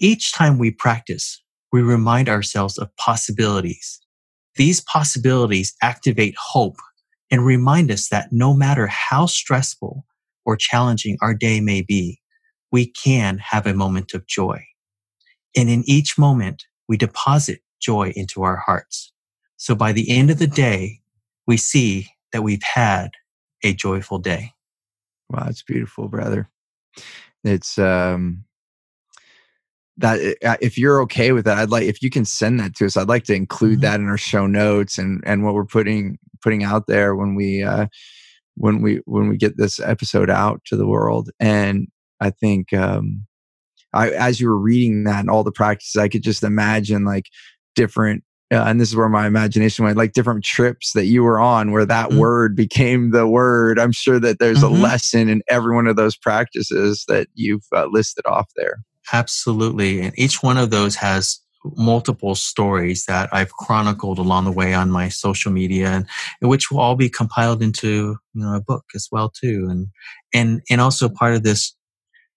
[0.02, 1.42] Each time we practice,
[1.72, 4.00] we remind ourselves of possibilities.
[4.56, 6.76] These possibilities activate hope
[7.30, 10.06] and remind us that no matter how stressful
[10.46, 12.18] or challenging our day may be,
[12.72, 14.64] we can have a moment of joy.
[15.54, 19.12] And in each moment, we deposit joy into our hearts.
[19.58, 21.00] So by the end of the day,
[21.46, 23.10] we see that we've had
[23.62, 24.52] a joyful day.
[25.28, 26.48] Wow, it's beautiful, brother.
[27.44, 28.44] It's um
[30.00, 32.86] that eh, if you're okay with that i'd like if you can send that to
[32.86, 33.82] us i'd like to include mm-hmm.
[33.82, 37.62] that in our show notes and and what we're putting putting out there when we
[37.62, 37.86] uh
[38.56, 41.88] when we when we get this episode out to the world and
[42.20, 43.24] i think um
[43.92, 47.26] i as you were reading that and all the practices i could just imagine like
[47.74, 51.38] different uh, and this is where my imagination went like different trips that you were
[51.38, 52.18] on where that mm-hmm.
[52.18, 54.74] word became the word i'm sure that there's mm-hmm.
[54.74, 58.82] a lesson in every one of those practices that you've uh, listed off there
[59.12, 60.00] Absolutely.
[60.00, 61.40] And each one of those has
[61.76, 66.06] multiple stories that I've chronicled along the way on my social media and,
[66.40, 69.68] which will all be compiled into, you know, a book as well too.
[69.70, 69.88] And,
[70.32, 71.74] and, and also part of this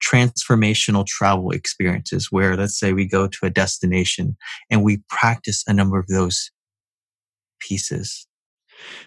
[0.03, 4.35] transformational travel experiences where let's say we go to a destination
[4.69, 6.51] and we practice a number of those
[7.61, 8.27] pieces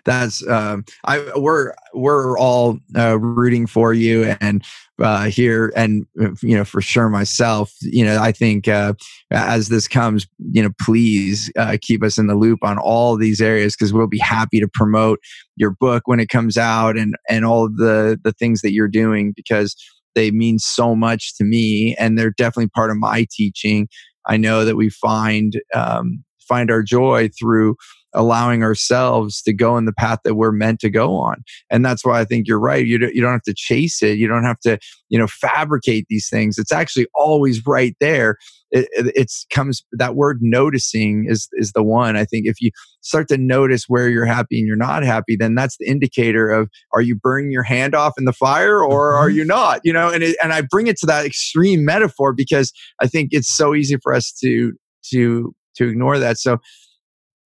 [0.04, 4.64] that's um, I we're we're all uh, rooting for you and
[5.00, 6.06] uh, here and
[6.42, 8.94] you know for sure myself you know I think uh,
[9.30, 13.40] as this comes you know please uh, keep us in the loop on all these
[13.40, 15.20] areas because we'll be happy to promote
[15.56, 19.32] your book when it comes out and and all the the things that you're doing
[19.34, 19.76] because
[20.16, 23.86] they mean so much to me and they're definitely part of my teaching.
[24.26, 27.76] I know that we find um, find our joy through
[28.16, 31.36] allowing ourselves to go in the path that we're meant to go on.
[31.70, 32.84] And that's why I think you're right.
[32.84, 34.18] You don't, you don't have to chase it.
[34.18, 34.78] You don't have to,
[35.10, 36.56] you know, fabricate these things.
[36.58, 38.36] It's actually always right there.
[38.70, 42.16] It, it it's comes that word noticing is is the one.
[42.16, 42.70] I think if you
[43.02, 46.68] start to notice where you're happy and you're not happy, then that's the indicator of
[46.92, 49.38] are you burning your hand off in the fire or are mm-hmm.
[49.38, 49.80] you not?
[49.84, 53.28] You know, and it, and I bring it to that extreme metaphor because I think
[53.32, 54.72] it's so easy for us to
[55.12, 56.38] to to ignore that.
[56.38, 56.58] So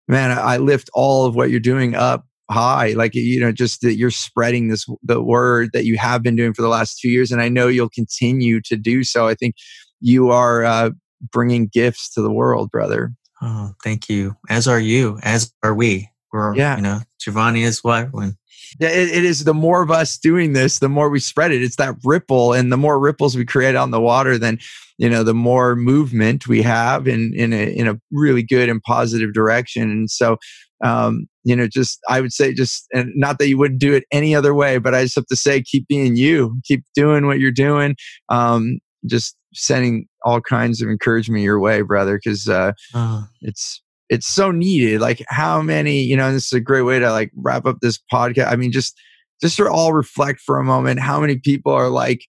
[0.07, 3.93] man, I lift all of what you're doing up high like you know just that
[3.93, 7.31] you're spreading this the word that you have been doing for the last two years
[7.31, 9.53] and i know you'll continue to do so i think
[10.01, 10.89] you are uh,
[11.31, 13.13] bringing gifts to the world, brother.
[13.41, 14.35] Oh, thank you.
[14.49, 15.19] As are you.
[15.23, 16.09] As are we.
[16.31, 16.75] We're, yeah.
[16.75, 18.37] you know, Giovanni is what when
[18.79, 21.63] yeah, it, it is the more of us doing this, the more we spread it.
[21.63, 24.59] It's that ripple, and the more ripples we create on the water, then
[24.97, 28.81] you know the more movement we have in in a in a really good and
[28.83, 29.89] positive direction.
[29.89, 30.37] And so,
[30.83, 34.05] um, you know, just I would say, just and not that you wouldn't do it
[34.11, 37.39] any other way, but I just have to say, keep being you, keep doing what
[37.39, 37.95] you're doing.
[38.29, 44.27] Um, just sending all kinds of encouragement your way, brother, because uh, uh, it's it's
[44.27, 44.99] so needed.
[45.01, 47.99] Like how many, you know, this is a great way to like wrap up this
[48.11, 48.51] podcast.
[48.51, 48.99] I mean, just
[49.41, 52.25] just to all reflect for a moment, how many people are like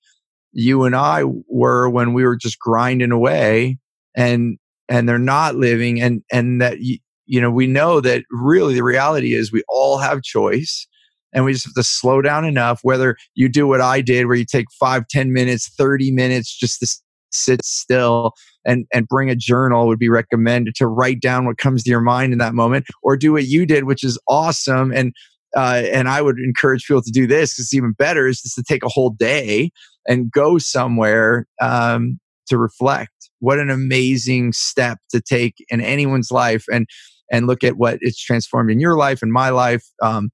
[0.53, 3.79] you and I were when we were just grinding away
[4.15, 4.59] and
[4.89, 8.83] and they're not living and and that you, you know we know that really the
[8.83, 10.87] reality is we all have choice
[11.33, 14.35] and we just have to slow down enough whether you do what i did where
[14.35, 16.89] you take five ten minutes 30 minutes just to
[17.33, 18.33] sit still
[18.65, 22.01] and and bring a journal would be recommended to write down what comes to your
[22.01, 25.13] mind in that moment or do what you did which is awesome and
[25.57, 28.55] uh, and I would encourage people to do this because it's even better is just
[28.55, 29.71] to take a whole day
[30.07, 33.31] and go somewhere um, to reflect.
[33.41, 36.87] What an amazing step to take in anyone's life and
[37.33, 39.85] and look at what it's transformed in your life and my life.
[40.03, 40.31] Um,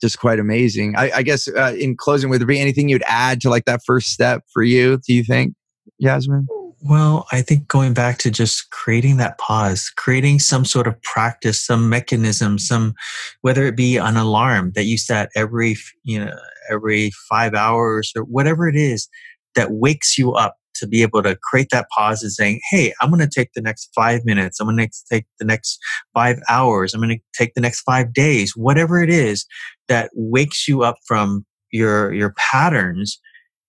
[0.00, 0.94] just quite amazing.
[0.96, 3.80] I, I guess uh, in closing, would there be anything you'd add to like that
[3.86, 4.98] first step for you?
[5.06, 5.54] Do you think,
[5.98, 6.46] Yasmin?
[6.86, 11.64] Well, I think going back to just creating that pause, creating some sort of practice,
[11.64, 12.94] some mechanism, some
[13.40, 16.36] whether it be an alarm that you set every you know
[16.70, 19.08] every five hours or whatever it is
[19.54, 23.08] that wakes you up to be able to create that pause and saying, "Hey, I'm
[23.08, 24.60] going to take the next five minutes.
[24.60, 25.78] I'm going to take the next
[26.12, 26.92] five hours.
[26.92, 28.54] I'm going to take the next five days.
[28.56, 29.46] Whatever it is
[29.88, 33.18] that wakes you up from your your patterns."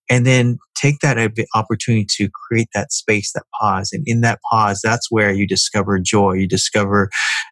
[0.10, 1.18] And then take that
[1.54, 6.00] opportunity to create that space that pause and in that pause that's where you discover
[6.00, 7.10] joy you discover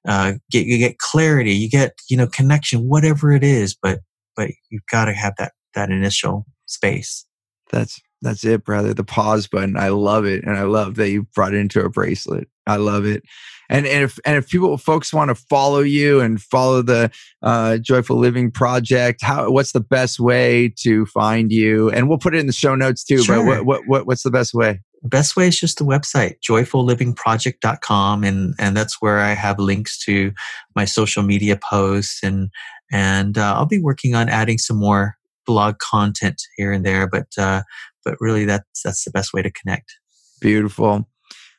[0.08, 3.99] uh, get you get clarity you get you know connection whatever it is but
[4.36, 7.26] but you've got to have that that initial space.
[7.72, 11.24] That's that's it brother the pause button i love it and i love that you
[11.36, 13.24] brought it into a bracelet i love it
[13.69, 17.09] and, and if and if people folks want to follow you and follow the
[17.41, 21.89] uh, Joyful Living Project, how what's the best way to find you?
[21.89, 23.24] And we'll put it in the show notes too.
[23.24, 23.38] Sure.
[23.38, 24.82] But what, what what what's the best way?
[25.03, 30.32] best way is just the website joyfullivingproject.com and and that's where i have links to
[30.76, 32.49] my social media posts and
[32.91, 37.28] and uh, i'll be working on adding some more blog content here and there but
[37.38, 37.61] uh,
[38.04, 39.93] but really that's that's the best way to connect
[40.41, 41.08] beautiful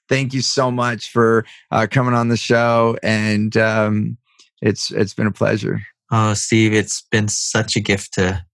[0.09, 4.17] thank you so much for uh, coming on the show, and um,
[4.63, 5.81] it's it's been a pleasure.
[6.13, 8.45] Oh, Steve, it's been such a gift to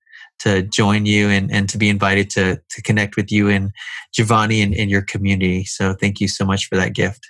[0.41, 3.71] to join you and, and to be invited to to connect with you and
[4.15, 5.65] Giovanni and in your community.
[5.65, 7.30] So thank you so much for that gift.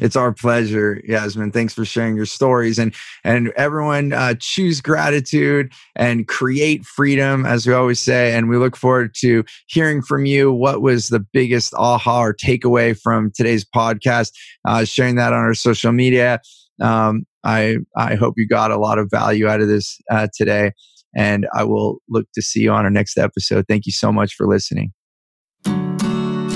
[0.00, 1.50] It's our pleasure, Yasmin.
[1.50, 7.66] Thanks for sharing your stories and and everyone uh, choose gratitude and create freedom, as
[7.66, 8.32] we always say.
[8.34, 10.52] And we look forward to hearing from you.
[10.52, 14.32] What was the biggest aha or takeaway from today's podcast?
[14.64, 16.40] Uh, sharing that on our social media.
[16.80, 20.72] Um, I I hope you got a lot of value out of this uh, today,
[21.16, 23.64] and I will look to see you on our next episode.
[23.68, 24.92] Thank you so much for listening.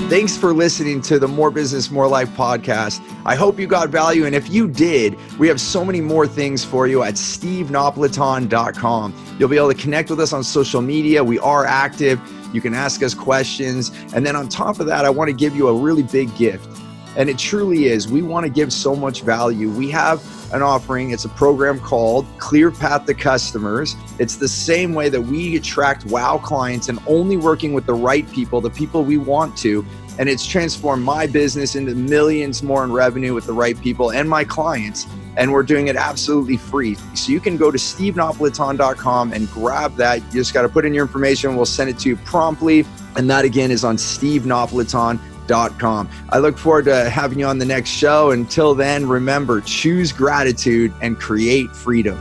[0.07, 3.01] Thanks for listening to the More Business, More Life podcast.
[3.25, 4.27] I hope you got value.
[4.27, 9.35] And if you did, we have so many more things for you at stevenapolitan.com.
[9.39, 11.23] You'll be able to connect with us on social media.
[11.23, 12.21] We are active.
[12.53, 13.89] You can ask us questions.
[14.13, 16.69] And then on top of that, I want to give you a really big gift.
[17.17, 18.07] And it truly is.
[18.07, 19.69] We want to give so much value.
[19.69, 20.21] We have
[20.53, 21.11] an offering.
[21.11, 23.95] It's a program called Clear Path to Customers.
[24.19, 28.29] It's the same way that we attract wow clients and only working with the right
[28.31, 29.85] people, the people we want to.
[30.17, 34.29] And it's transformed my business into millions more in revenue with the right people and
[34.29, 35.07] my clients.
[35.37, 36.95] And we're doing it absolutely free.
[37.13, 40.23] So you can go to stevenapolitan.com and grab that.
[40.23, 41.57] You just got to put in your information.
[41.57, 42.85] We'll send it to you promptly.
[43.17, 46.09] And that again is on stevenapolitan.com com.
[46.29, 48.31] I look forward to having you on the next show.
[48.31, 52.17] Until then, remember choose gratitude and create freedom.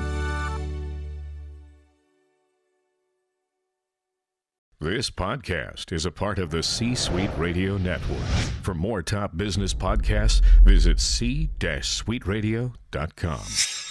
[4.81, 8.21] This podcast is a part of the C Suite Radio Network.
[8.61, 13.84] For more top business podcasts, visit c-suiteradio.com.